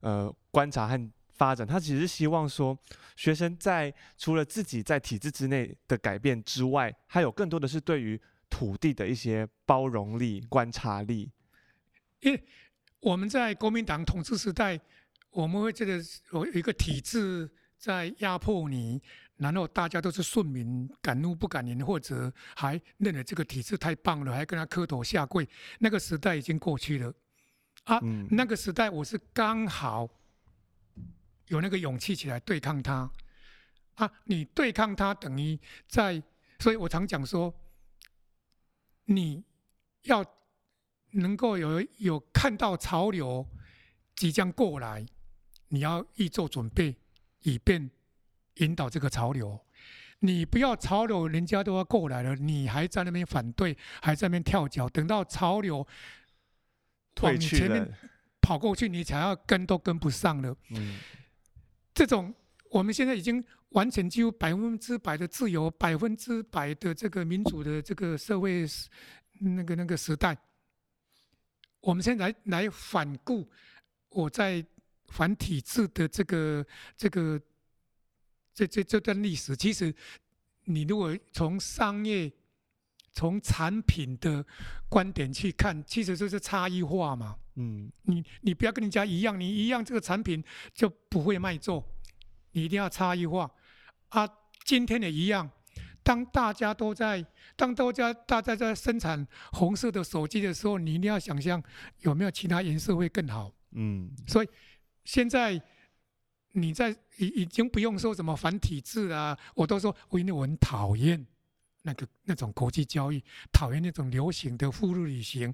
[0.00, 2.78] 呃观察和发展，他其实是希望说，
[3.16, 8.20] 学生在除了自己在体制之内的改变之外，还有更多的是对于。
[8.52, 11.30] 土地的一些包容力、观察力，
[12.18, 12.44] 因为
[12.98, 14.76] 我们在国民党统治时代，
[15.30, 19.00] 我们会觉得有一个体制在压迫你，
[19.36, 25.48] 然后大家都是顺民，敢怒不敢言，或者还认为这个体制太棒了，还跟他磕头下跪。
[25.78, 27.14] 那个时代已经过去了
[27.84, 28.00] 啊！
[28.02, 30.10] 嗯、那个时代我是刚好
[31.50, 33.08] 有那个勇气起来对抗它
[33.94, 34.10] 啊！
[34.24, 36.20] 你对抗它等于在，
[36.58, 37.54] 所以我常讲说。
[39.06, 39.42] 你
[40.02, 40.24] 要
[41.14, 43.44] 能够有有看到潮流
[44.14, 45.04] 即将过来，
[45.66, 46.94] 你要预做准备，
[47.40, 47.90] 以便
[48.58, 49.58] 引导这个潮流。
[50.20, 54.88] 你不要潮流人家都要过来了，你还在那边反对，还在那边跳脚。
[54.88, 55.84] 等到潮流
[57.22, 57.92] 往你前面
[58.40, 60.56] 跑过去，你才要跟都跟不上了。
[60.68, 61.00] 嗯，
[61.92, 62.34] 这种
[62.70, 68.66] 我们现在已经完全几乎百分之百的自由，百分之百的这个民主的这个社会，
[69.40, 70.36] 那个那个时代，
[71.80, 73.48] 我们现在来来反顾
[74.08, 74.64] 我在
[75.08, 76.66] 反体制的这个
[76.96, 77.40] 这个
[78.54, 79.94] 这这这段历史，其实
[80.64, 82.30] 你如果从商业
[83.12, 84.44] 从产品的
[84.88, 87.36] 观点去看，其实就是差异化嘛。
[87.56, 90.42] 嗯，你你不要跟人家一样，你一样这个产品
[90.72, 91.84] 就不会卖座，
[92.52, 93.50] 你一定要差异化。
[94.08, 94.28] 啊，
[94.64, 95.50] 今天也一样，
[96.02, 97.24] 当大家都在
[97.56, 101.62] 当大家大家在生产红色的手机的时候，你一定要想象
[101.98, 103.52] 有没有其他颜色会更好。
[103.72, 104.48] 嗯，所以
[105.04, 105.60] 现在
[106.52, 111.26] 你在已已经不用说什么繁体字啊，我都说我因为我很讨厌。
[111.82, 113.22] 那个那种国际交易，
[113.52, 115.52] 讨厌那种流行的复录旅行，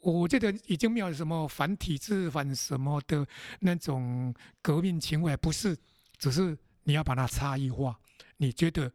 [0.00, 3.26] 我觉得已经没有什么反体制、反什么的
[3.60, 5.76] 那种革命情怀，不是，
[6.18, 7.98] 只是你要把它差异化。
[8.38, 8.90] 你觉得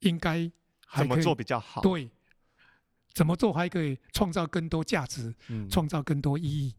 [0.00, 0.50] 应该
[0.96, 1.80] 怎么做比较好？
[1.80, 2.08] 对，
[3.12, 6.72] 怎么做还可以创造更多价值，嗯，创造更多意义。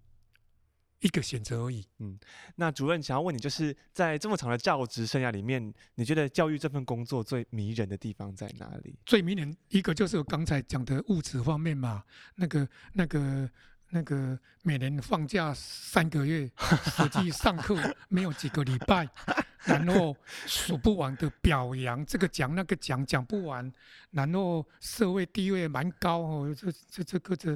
[1.06, 1.86] 一个选择而已。
[2.00, 2.18] 嗯，
[2.56, 8.98] 那主任想要问你，就是在这么长的教职生涯里面，你觉得教育这份工作最迷人的地方在哪里？
[9.06, 12.04] 最迷人一个就是我刚才讲的物质方面嘛，
[12.38, 13.48] 那个、那个、
[13.92, 17.78] 那个，每年放假三个月，实际上课
[18.10, 19.08] 没有几个礼拜，
[19.64, 23.72] 然后数不完的表扬，这个奖那个奖讲不完，
[24.10, 27.56] 然后社会地位蛮高哦，这这这个这，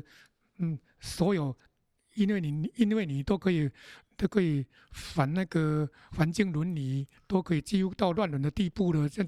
[0.57, 1.57] 嗯，所有。
[2.23, 3.69] 因为你，因为你都可以，
[4.17, 9.07] 都可以反那个环境伦理，都可以进入到乱伦的地步了。
[9.07, 9.23] 这，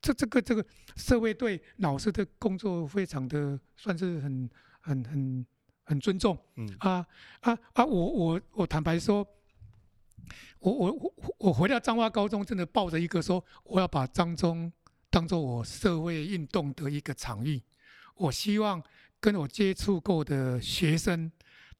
[0.00, 0.64] 这这个这个
[0.96, 4.48] 社会对老师的工作非常的算是很
[4.80, 5.46] 很很
[5.82, 6.38] 很尊重。
[6.54, 7.04] 嗯啊
[7.40, 7.84] 啊啊！
[7.84, 9.26] 我我我坦白说，
[10.60, 14.72] 我我我我回到彰化高中，真的抱着一个说，我要把彰中
[15.10, 17.60] 当做我社会运动的一个场域。
[18.14, 18.80] 我希望
[19.18, 21.32] 跟我接触过的学生。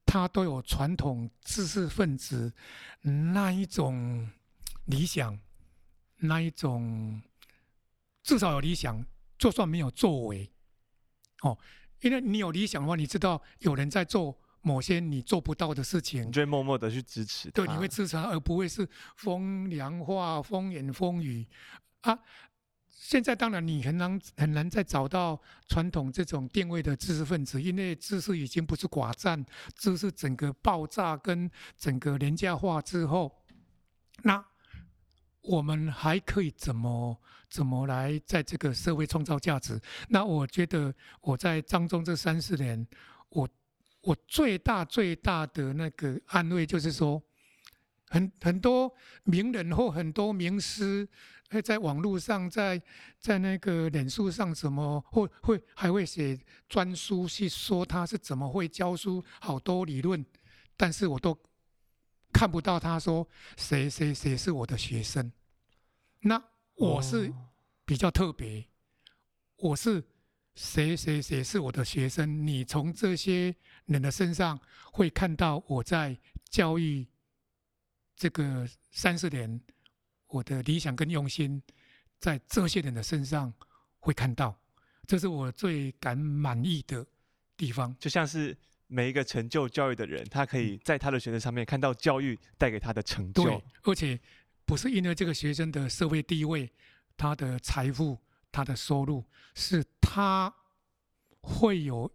[0.06, 2.52] 他都有传统知识分子
[3.00, 4.30] 那一种
[4.86, 5.38] 理想，
[6.16, 7.20] 那一种
[8.22, 9.04] 至少有理想，
[9.38, 10.50] 就算没有作为，
[11.42, 11.58] 哦，
[12.00, 21.46] 因为你有理想的话，你知道有人在做某些你做不到的事情，你就会默默的去支持，对，你会支持他，而不会是风凉话、风言风语。
[22.02, 22.18] 啊。
[22.96, 29.44] 现在当然你很难很难再找到传统这种定位的知识分子，因为知识已经不是寡占，
[29.76, 33.44] 知识整个爆炸跟整个廉价化之后，
[34.22, 34.42] 那
[35.42, 37.20] 我们还可以怎么
[37.50, 39.78] 怎么来在这个社会创造价值？
[40.08, 42.86] 那我觉得我在张中这三四年，
[43.28, 43.48] 我
[44.00, 47.22] 我最大最大的那个安慰就是说，
[48.14, 48.94] 很很多
[49.24, 51.08] 名人或很多名师。
[51.50, 52.82] 会在网络上，在
[53.20, 56.36] 在那个脸书上，什么会会还会写
[56.68, 60.24] 专书去说他是怎么会教书，好多理论，
[60.76, 61.38] 但是我都
[62.32, 65.30] 看不到他说谁谁谁是我的学生。
[66.22, 66.42] 那
[66.76, 67.32] 我是
[67.84, 68.66] 比较特别，
[69.58, 70.02] 我是
[70.56, 72.44] 谁谁谁是我的学生？
[72.44, 73.54] 你从这些
[73.84, 74.58] 人的身上
[74.90, 76.18] 会看到我在
[76.50, 77.06] 教育
[78.16, 79.60] 这个三十年。
[80.26, 81.62] 我的理想跟用心，
[82.18, 83.54] 在这些人的身上
[84.00, 84.58] 会看到，
[85.06, 87.06] 这是我最感满意的
[87.56, 87.94] 地方。
[88.00, 88.56] 就像是
[88.88, 93.44] 每一个成就教育的人，他可以在他的学生上面看到教育带给他的成就。
[93.44, 94.18] 对，而且
[94.64, 96.68] 不是因为这个学生的社会地位、
[97.16, 98.18] 他的财富、
[98.50, 100.52] 他的收入，是他
[101.42, 102.12] 会有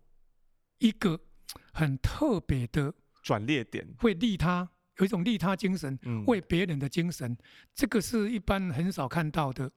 [0.79, 1.17] 一个
[1.71, 2.93] 很特别的
[3.23, 4.69] 转捩点，会利他。
[4.99, 5.97] 有一种利他精神，
[6.27, 7.37] 为别人的精神，嗯，
[7.73, 9.69] 这个是一般很少看到的。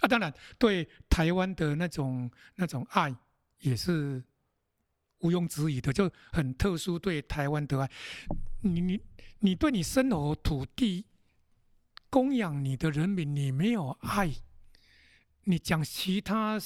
[0.00, 3.14] 啊，当然对台湾的那种那种爱
[3.60, 4.22] 也是
[5.20, 7.90] 毋庸置疑的，就很特殊对台湾的爱。
[8.62, 9.00] 你你
[9.38, 11.06] 你对你生活土地
[12.10, 14.32] 供养你的人民，你没有爱，
[15.44, 16.58] 你讲其他。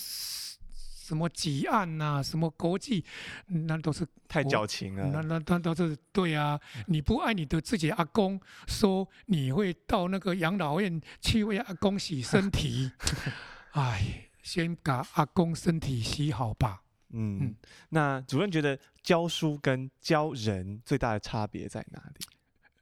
[1.08, 3.02] 什么几案呐、啊，什么国际，
[3.46, 5.08] 那都是太矫情了。
[5.10, 6.60] 那那那都是对啊！
[6.86, 12.92] 你不爱你的自己阿公，说你会到那个养老院去为阿公洗身体，
[13.72, 16.82] 哎，先把阿公身体洗好吧。
[17.08, 17.56] 嗯，嗯，
[17.88, 22.26] 那主任觉得教书跟教人最大的差别在哪里？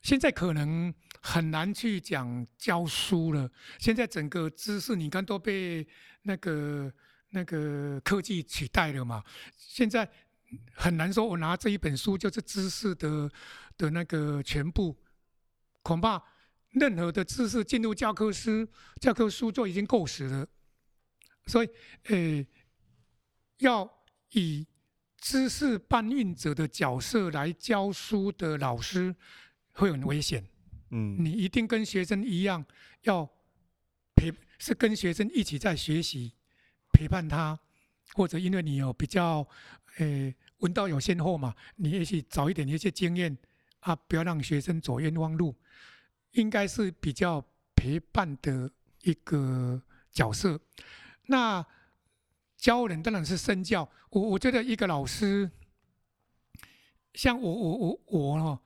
[0.03, 3.49] 现在可能很难去讲教书了。
[3.79, 5.87] 现在整个知识，你看都被
[6.23, 6.93] 那个。
[7.31, 9.23] 那个科技取代了嘛？
[9.57, 10.09] 现在
[10.75, 13.31] 很难说，我拿这一本书就是知识的
[13.77, 14.97] 的那个全部，
[15.83, 16.23] 恐怕
[16.71, 18.69] 任何的知识进入教科书，
[19.01, 20.47] 教科书就已经够死了。
[21.47, 21.69] 所以，
[22.05, 22.47] 呃，
[23.59, 23.89] 要
[24.33, 24.67] 以
[25.19, 29.15] 知识搬运者的角色来教书的老师
[29.73, 30.45] 会很危险。
[30.91, 32.65] 嗯，你一定跟学生一样，
[33.03, 33.29] 要
[34.15, 36.35] 陪，是跟学生一起在学习，
[36.97, 37.59] 陪伴他，
[38.15, 39.47] 或者因为你有比较，
[39.99, 43.37] 诶，闻道有先后嘛，你也许早一点一些经验
[43.81, 45.55] 啊，不要让学生走冤枉路，
[46.31, 47.45] 应该是比较
[47.75, 48.71] 陪伴的
[49.03, 50.59] 一个角色。
[51.27, 51.65] 那
[52.57, 55.51] 教人当然是身教，我我觉得一个老师，
[57.13, 58.59] 像我我我我哦，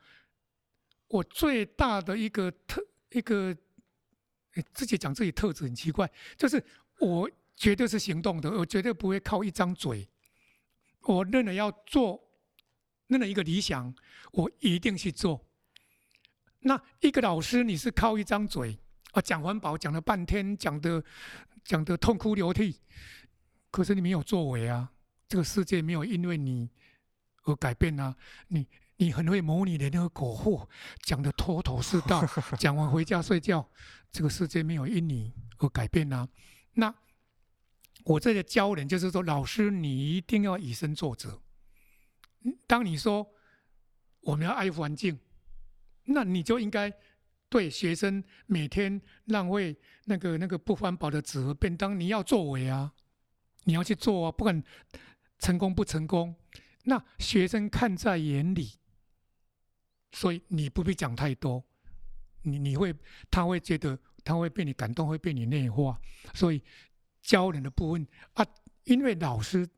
[1.08, 3.56] 我最大的一个特一个，
[4.72, 6.64] 自己讲自己特质很奇怪，就是
[7.00, 7.28] 我
[7.60, 10.08] 绝对是行动的，我绝对不会靠一张嘴。
[11.02, 12.18] 我认了要做，
[13.08, 13.94] 认了一个理想，
[14.32, 15.46] 我一定去做。
[16.60, 18.78] 那一个老师，你是靠一张嘴
[19.12, 21.04] 啊，讲环保讲了半天，讲的。
[21.62, 22.80] 讲得痛哭流涕，
[23.70, 24.90] 可是你没有作为啊！
[25.28, 26.70] 这个世界没有因为你
[27.44, 28.16] 而改变啊！
[28.48, 30.66] 你你很会模拟的那个国货，
[31.02, 32.26] 讲得头头是道，
[32.58, 33.68] 讲完回家睡觉，
[34.10, 36.26] 这个世界没有因你而改变啊！
[36.72, 36.92] 那
[38.04, 41.40] 我这里教人就是说，老师你一定要以身作则。
[42.66, 43.30] 当你说
[44.20, 45.18] 我们要爱环境，
[46.04, 46.92] 那你就应该。
[47.52, 52.94] 对学生每天浪费那个那个不环保的纸盒便当，你要作为啊，
[53.64, 54.62] 你要去做啊，不管
[55.40, 56.32] 成功不成功，
[56.84, 58.78] 那学生看在眼里，
[60.12, 61.64] 所以你不必讲太多，
[62.42, 62.94] 你你会
[63.32, 66.00] 他会觉得他会被你感动，会被你内化，
[66.32, 66.62] 所以
[67.22, 68.46] 教人的部分啊，
[68.84, 69.68] 因为老师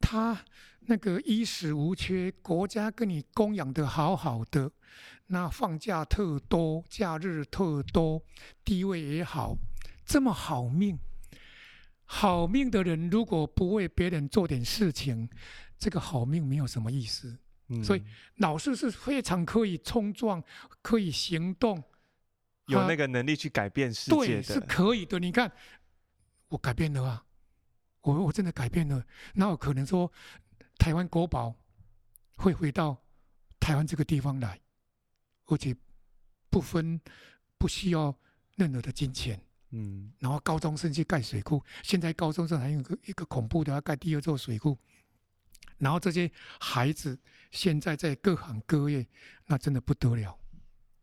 [0.00, 0.44] 他
[0.80, 4.70] 那个衣食无缺，国家跟你供养的好好的。
[5.28, 8.22] 那放假特多，假日特多，
[8.64, 9.56] 地位也好，
[10.04, 10.96] 这么好命，
[12.04, 15.28] 好命的人如果不为别人做点事情，
[15.76, 17.36] 这个好命没有什么意思。
[17.68, 18.02] 嗯、所以
[18.36, 20.40] 老师是非常可以冲撞，
[20.80, 21.82] 可以行动，
[22.66, 25.18] 有那个能力去改变世界的，对，是可以的。
[25.18, 25.50] 你看，
[26.48, 27.24] 我改变了啊，
[28.02, 30.12] 我我真的改变了，那有可能说
[30.78, 31.54] 台湾国宝
[32.36, 33.02] 会回到
[33.58, 34.60] 台湾这个地方来。
[35.48, 35.72] 而且
[36.50, 37.00] 不分
[37.56, 38.12] 不需要
[38.56, 39.40] 任何的金钱，
[39.70, 44.76] 嗯，然后高中生去盖水库，现在高中生还有一个一个恐怖的要盖第二座水库，
[45.78, 46.28] 然后这些
[46.58, 47.16] 孩子
[47.52, 49.06] 现在在各行各业，
[49.46, 50.36] 那真的不得了，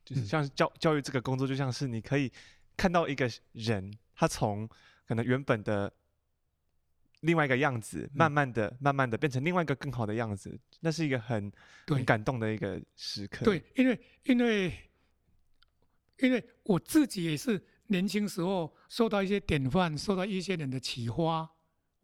[0.04, 2.30] 就是像教教育这个工作，就像是你可以
[2.76, 4.68] 看到一个人，他从
[5.08, 5.93] 可能原本的。
[7.22, 11.49] 另外一个样子，慢慢的、嗯、慢慢的变成另外一个更好的样子，那是一个很
[11.88, 13.45] 很感动的一个时刻。
[13.45, 14.74] 对，因为因为
[16.18, 21.49] 因为我自己也是年轻时候受到一些典范，受到一些人的启发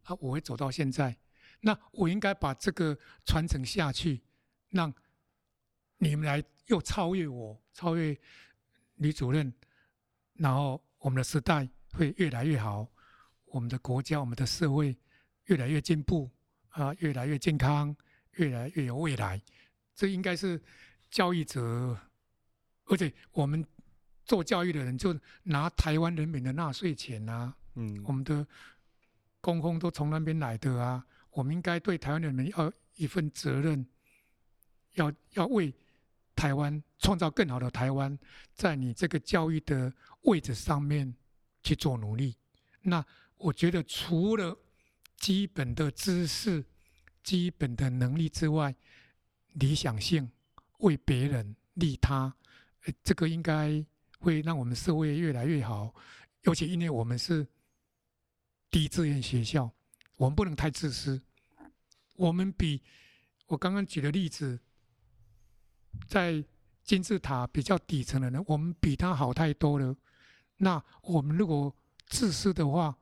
[0.04, 1.14] 啊，我会走到现在。
[1.60, 4.22] 那我应该把这个传承下去，
[4.70, 4.90] 让
[5.98, 8.18] 你们来又超越我，超越
[8.94, 9.52] 李主任，
[10.36, 12.88] 然后我们的时代会越来越好，
[13.46, 14.96] 我们的国家，我们的社会。
[15.46, 16.30] 越来越进步
[16.68, 17.96] 啊，越来越健康，
[18.34, 19.42] 越来越有未来。
[19.96, 20.62] 这应该是
[21.10, 21.98] 教育者，
[22.84, 23.66] 而且我们
[24.24, 28.46] 做教育的人就拿台湾人民的纳税钱啊，嗯，我们的
[29.40, 33.84] 公公都从那边来的啊，我们应该对台湾人民要一份责任，
[34.94, 35.74] 要要为
[36.36, 38.16] 台湾创造更好的台湾，
[38.54, 41.12] 在你这个教育的位置上面
[41.62, 42.36] 去做努力。
[42.82, 43.04] 那
[43.36, 44.56] 我觉得除了
[45.16, 46.64] 基本的知识、
[47.22, 48.74] 基本的能力之外，
[49.54, 50.30] 理想性
[50.78, 52.34] 为别人利他，
[53.02, 53.84] 这个应该
[54.18, 55.94] 会让我们社会越来越好。
[56.42, 57.46] 尤其因为我们是
[58.70, 59.70] 低志愿学校，
[60.16, 61.20] 我们不能太自私。
[62.16, 62.82] 我们比
[63.46, 64.58] 我刚刚举的例子，
[66.06, 66.42] 在
[66.82, 69.94] 金字塔比较底层的人，我们比他好太多了。
[70.62, 71.74] 那我们如果
[72.06, 72.94] 自私的话，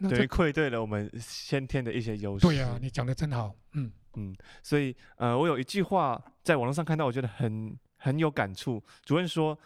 [0.00, 2.46] 等于愧对了我们先天的一些优势。
[2.46, 3.54] 对呀、啊，你讲的真好。
[3.72, 8.82] 嗯嗯，所以呃，我有一句话在网络上看到，我觉得很很有感触。
[9.04, 9.58] 主任说，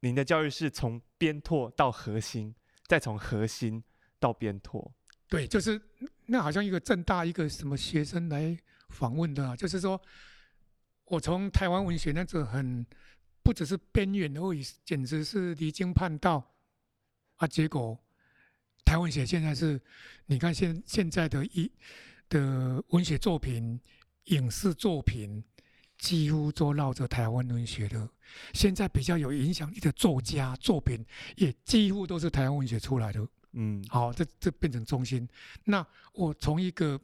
[0.00, 2.54] 您的教育是从边拓到核心，
[2.86, 3.82] 再从核心
[4.18, 4.90] 到边拓。
[5.28, 5.80] 对，就是
[6.26, 8.56] 那好像一个正大一个什么学生来
[8.88, 10.00] 访问的、啊，就是说
[11.04, 12.84] 我从台湾文学那种很
[13.50, 16.52] 不只是边缘而已，简直是离经叛道
[17.34, 17.98] 啊，结果。
[18.84, 19.80] 台湾写现在是，
[20.26, 21.68] 你看现现在的一
[22.28, 23.80] 的文学作品、
[24.26, 25.42] 影视作品，
[25.98, 28.08] 几乎都绕着台湾文学的。
[28.54, 31.04] 现在比较有影响力的作家作品，
[31.36, 33.26] 也几乎都是台湾文学出来的。
[33.54, 35.28] 嗯，好，这这变成中心。
[35.64, 37.00] 那我从一个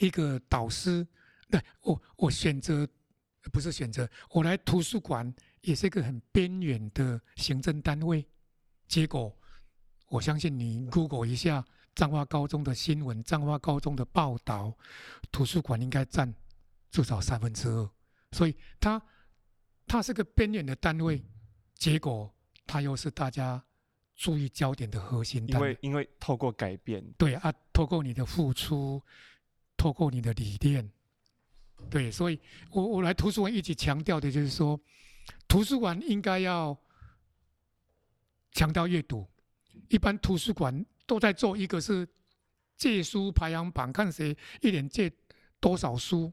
[0.00, 1.06] 一个导师，
[1.50, 2.86] 对，我我选择
[3.50, 5.34] 不是选择，我来图书馆
[5.66, 8.26] 也是一个很边缘的行政单位。
[8.88, 9.36] 结果，
[10.08, 11.64] 我相信你 Google 一下
[11.94, 14.72] 彰化高中的新闻，彰化高中的报道，
[15.30, 16.34] 图书馆应该占
[16.90, 17.90] 至少三分之二。
[18.32, 19.02] 所以它
[19.86, 21.22] 它是个边缘的单位，
[21.74, 22.32] 结果
[22.66, 23.62] 它又是大家。
[24.18, 29.02] 注意焦点的核心，因为因为透过改变，对啊，透过你的付出，
[29.76, 30.90] 透过你的理念，
[31.90, 32.40] 对，所以
[32.70, 34.80] 我我来图书馆一直强调的就是说，
[35.48, 36.76] 图书馆应该要
[38.52, 39.26] 强调阅读。
[39.88, 42.08] 一般图书馆都在做一个是
[42.76, 45.12] 借书排行榜，看谁一年借
[45.60, 46.32] 多少书，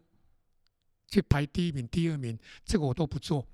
[1.07, 3.47] 去排第一名、第二名，这个我都不做。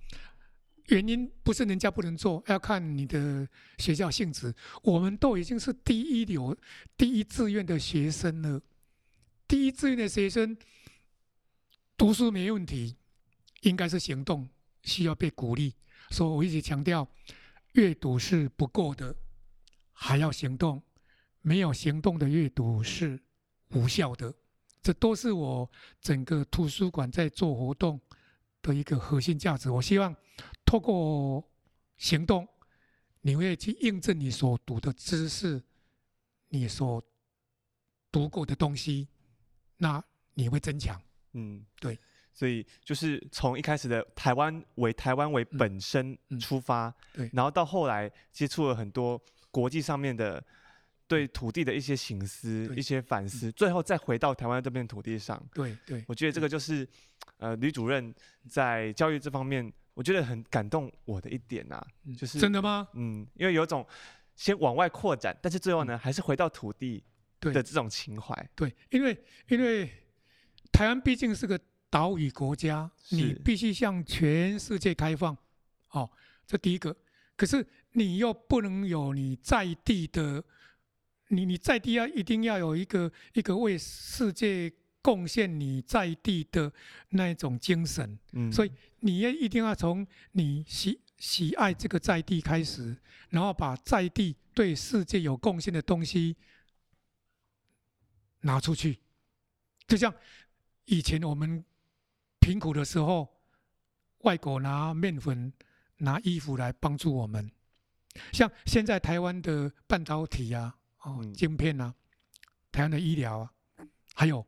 [0.88, 4.52] 原因不是人家不能做，要看你的学校性质。
[4.82, 6.58] 我们都已经是第一流、
[6.98, 8.60] 第一志愿的学生了。
[9.48, 10.58] 第一志愿的学生
[11.96, 12.96] 读书没问题，
[13.62, 14.50] 应该是行动
[14.84, 15.75] 需要被鼓励。
[16.09, 17.07] 所以我一直强调，
[17.73, 19.15] 阅读是不够的，
[19.91, 20.82] 还要行动。
[21.41, 23.21] 没有行动的阅读是
[23.69, 24.34] 无效的。
[24.82, 25.69] 这都是我
[26.01, 27.99] 整个图书馆在做活动
[28.61, 29.69] 的一个核心价值。
[29.69, 30.15] 我希望。
[30.65, 31.43] 透过
[31.97, 32.47] 行动，
[33.21, 35.61] 你会去印证你所读的知识，
[36.47, 37.03] 你所
[38.11, 39.09] 读过的东西，
[39.77, 40.01] 那
[40.36, 41.01] 你会增强。
[41.34, 41.99] 嗯，对。
[42.40, 49.22] 所以就是从一开始的台湾为台湾为本身出发，对，然后到后来接触了很多
[49.52, 50.42] 国际上面的
[51.06, 55.38] 对土地的一些省思、一些反思，最后再回到台湾这片土地上。
[55.54, 56.88] 对对，我觉得这个就是
[57.40, 58.16] 呃，吕主任
[58.48, 59.70] 在教育这方面。
[59.96, 61.88] 我觉得很感动我的一点呐、啊，
[62.18, 62.88] 就是真的吗？
[62.94, 63.86] 嗯，因为有种
[64.34, 67.04] 先往外扩展，但是最后呢，还是回到土地
[67.42, 68.50] 的这种情怀。
[68.56, 69.18] 对，因为
[69.50, 69.92] 因为
[70.72, 71.60] 台湾毕竟是个
[71.90, 75.38] 岛屿国家，你必须向全世界开放。
[75.90, 76.10] 哦，
[76.46, 76.96] 这第一个。
[77.36, 80.44] 可是你又不能有你在地的，
[81.30, 84.74] 你你在地要一定要有一个一个为世界。
[85.02, 86.72] 贡献你在地的
[87.12, 92.98] 那一种精神，嗯，所以你也一定要从你喜喜爱这个在地开始，
[93.30, 96.36] 然后把在地对世界有贡献的东西
[98.42, 99.00] 拿出去。
[99.88, 100.14] 就像
[100.84, 101.64] 以前我们
[102.50, 103.32] 贫苦的时候，
[104.22, 105.54] 外国拿面粉、
[105.97, 107.47] 拿衣服来帮助我们，
[108.34, 111.93] 像现在台湾的半导体啊、哦，晶片啊，
[112.72, 113.54] 台湾的医疗啊，
[114.16, 114.43] 还有。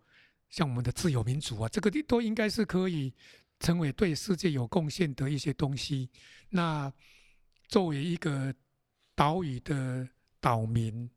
[0.50, 3.14] 像我们的自由民主啊，这个都应该是可以
[3.60, 6.10] 成为对世界有贡献的一些东西。
[6.50, 6.92] 那
[7.68, 8.54] 作为一个
[9.14, 11.08] 岛屿的岛民，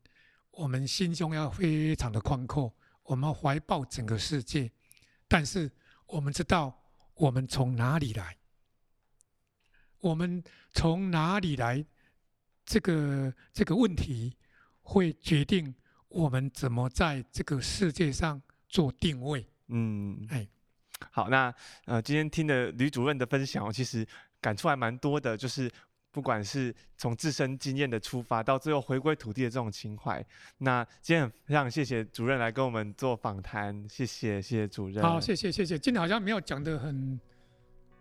[0.50, 2.70] 我们心胸要非常的宽阔，
[3.04, 4.70] 我们要怀抱整个世界。
[5.26, 5.68] 但是
[6.06, 6.76] 我们知道，
[7.14, 8.36] 我们从哪里来？
[10.00, 10.42] 我们
[10.72, 11.84] 从哪里来？
[12.64, 14.36] 这个这个问题
[14.82, 15.74] 会决定
[16.08, 18.40] 我们怎么在这个世界上。
[18.66, 20.44] 做定位，嗯，哎，
[21.12, 24.04] 好，那呃，今天听的吕主任的分享，其实
[24.40, 25.70] 感触还蛮多的，就是
[26.14, 30.24] 不管是从自身经验的出发，到最后回归土地的这种情怀。
[30.58, 35.02] 那今天非常谢谢主任来跟我们做访谈，谢谢，谢谢主任。
[35.02, 35.76] 好，谢谢，谢谢。
[35.76, 37.20] 今天好像没有讲的很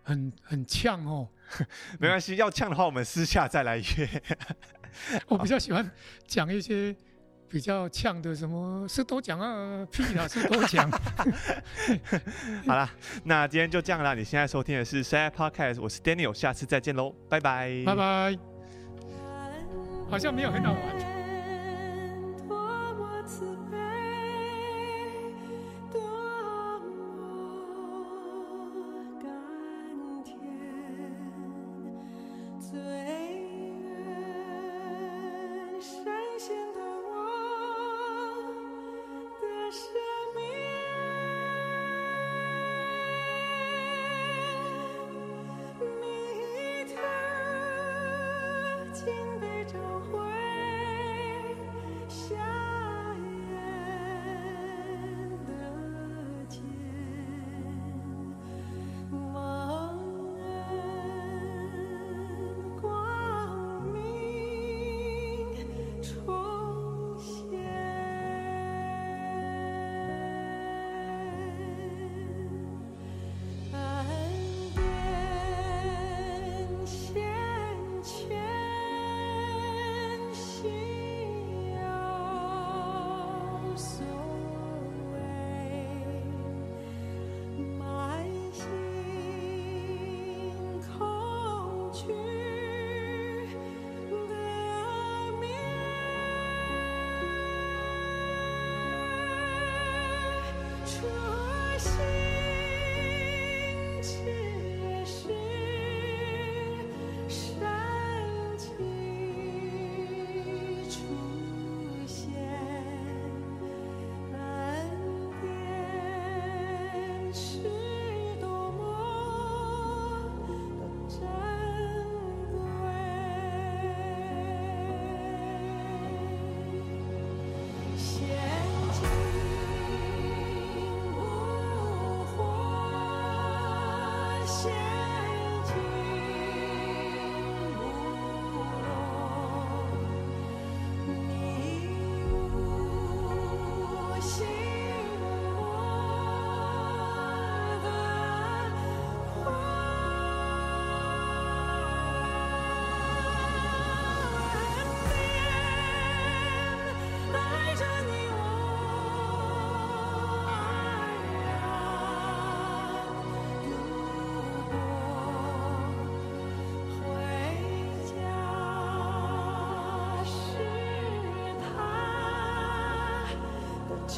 [0.04, 1.28] 很很呛哦，
[1.98, 4.22] 没关系，要呛的话，我们私下再来约。
[5.26, 5.90] 我比较喜欢
[6.28, 6.94] 讲一些。
[7.54, 10.90] 比较呛的什么是都讲啊，屁啦是都讲。
[12.66, 12.90] 好啦，
[13.22, 14.12] 那今天就这样啦。
[14.12, 18.36] 你现在收听的是《Say Podcast》，我是 Daniel，下次再见喽，拜拜，拜拜。
[20.10, 21.13] 好像没有很好玩。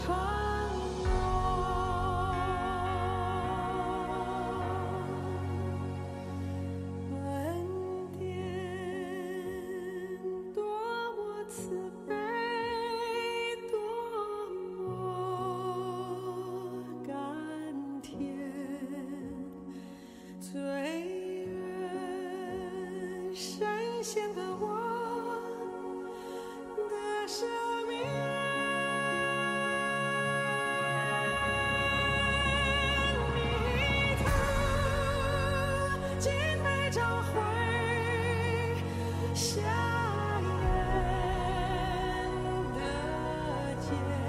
[0.05, 0.36] child.
[36.97, 37.35] 上回
[39.35, 39.61] 下
[40.41, 40.49] 眼
[42.75, 42.81] 的
[43.83, 44.26] 街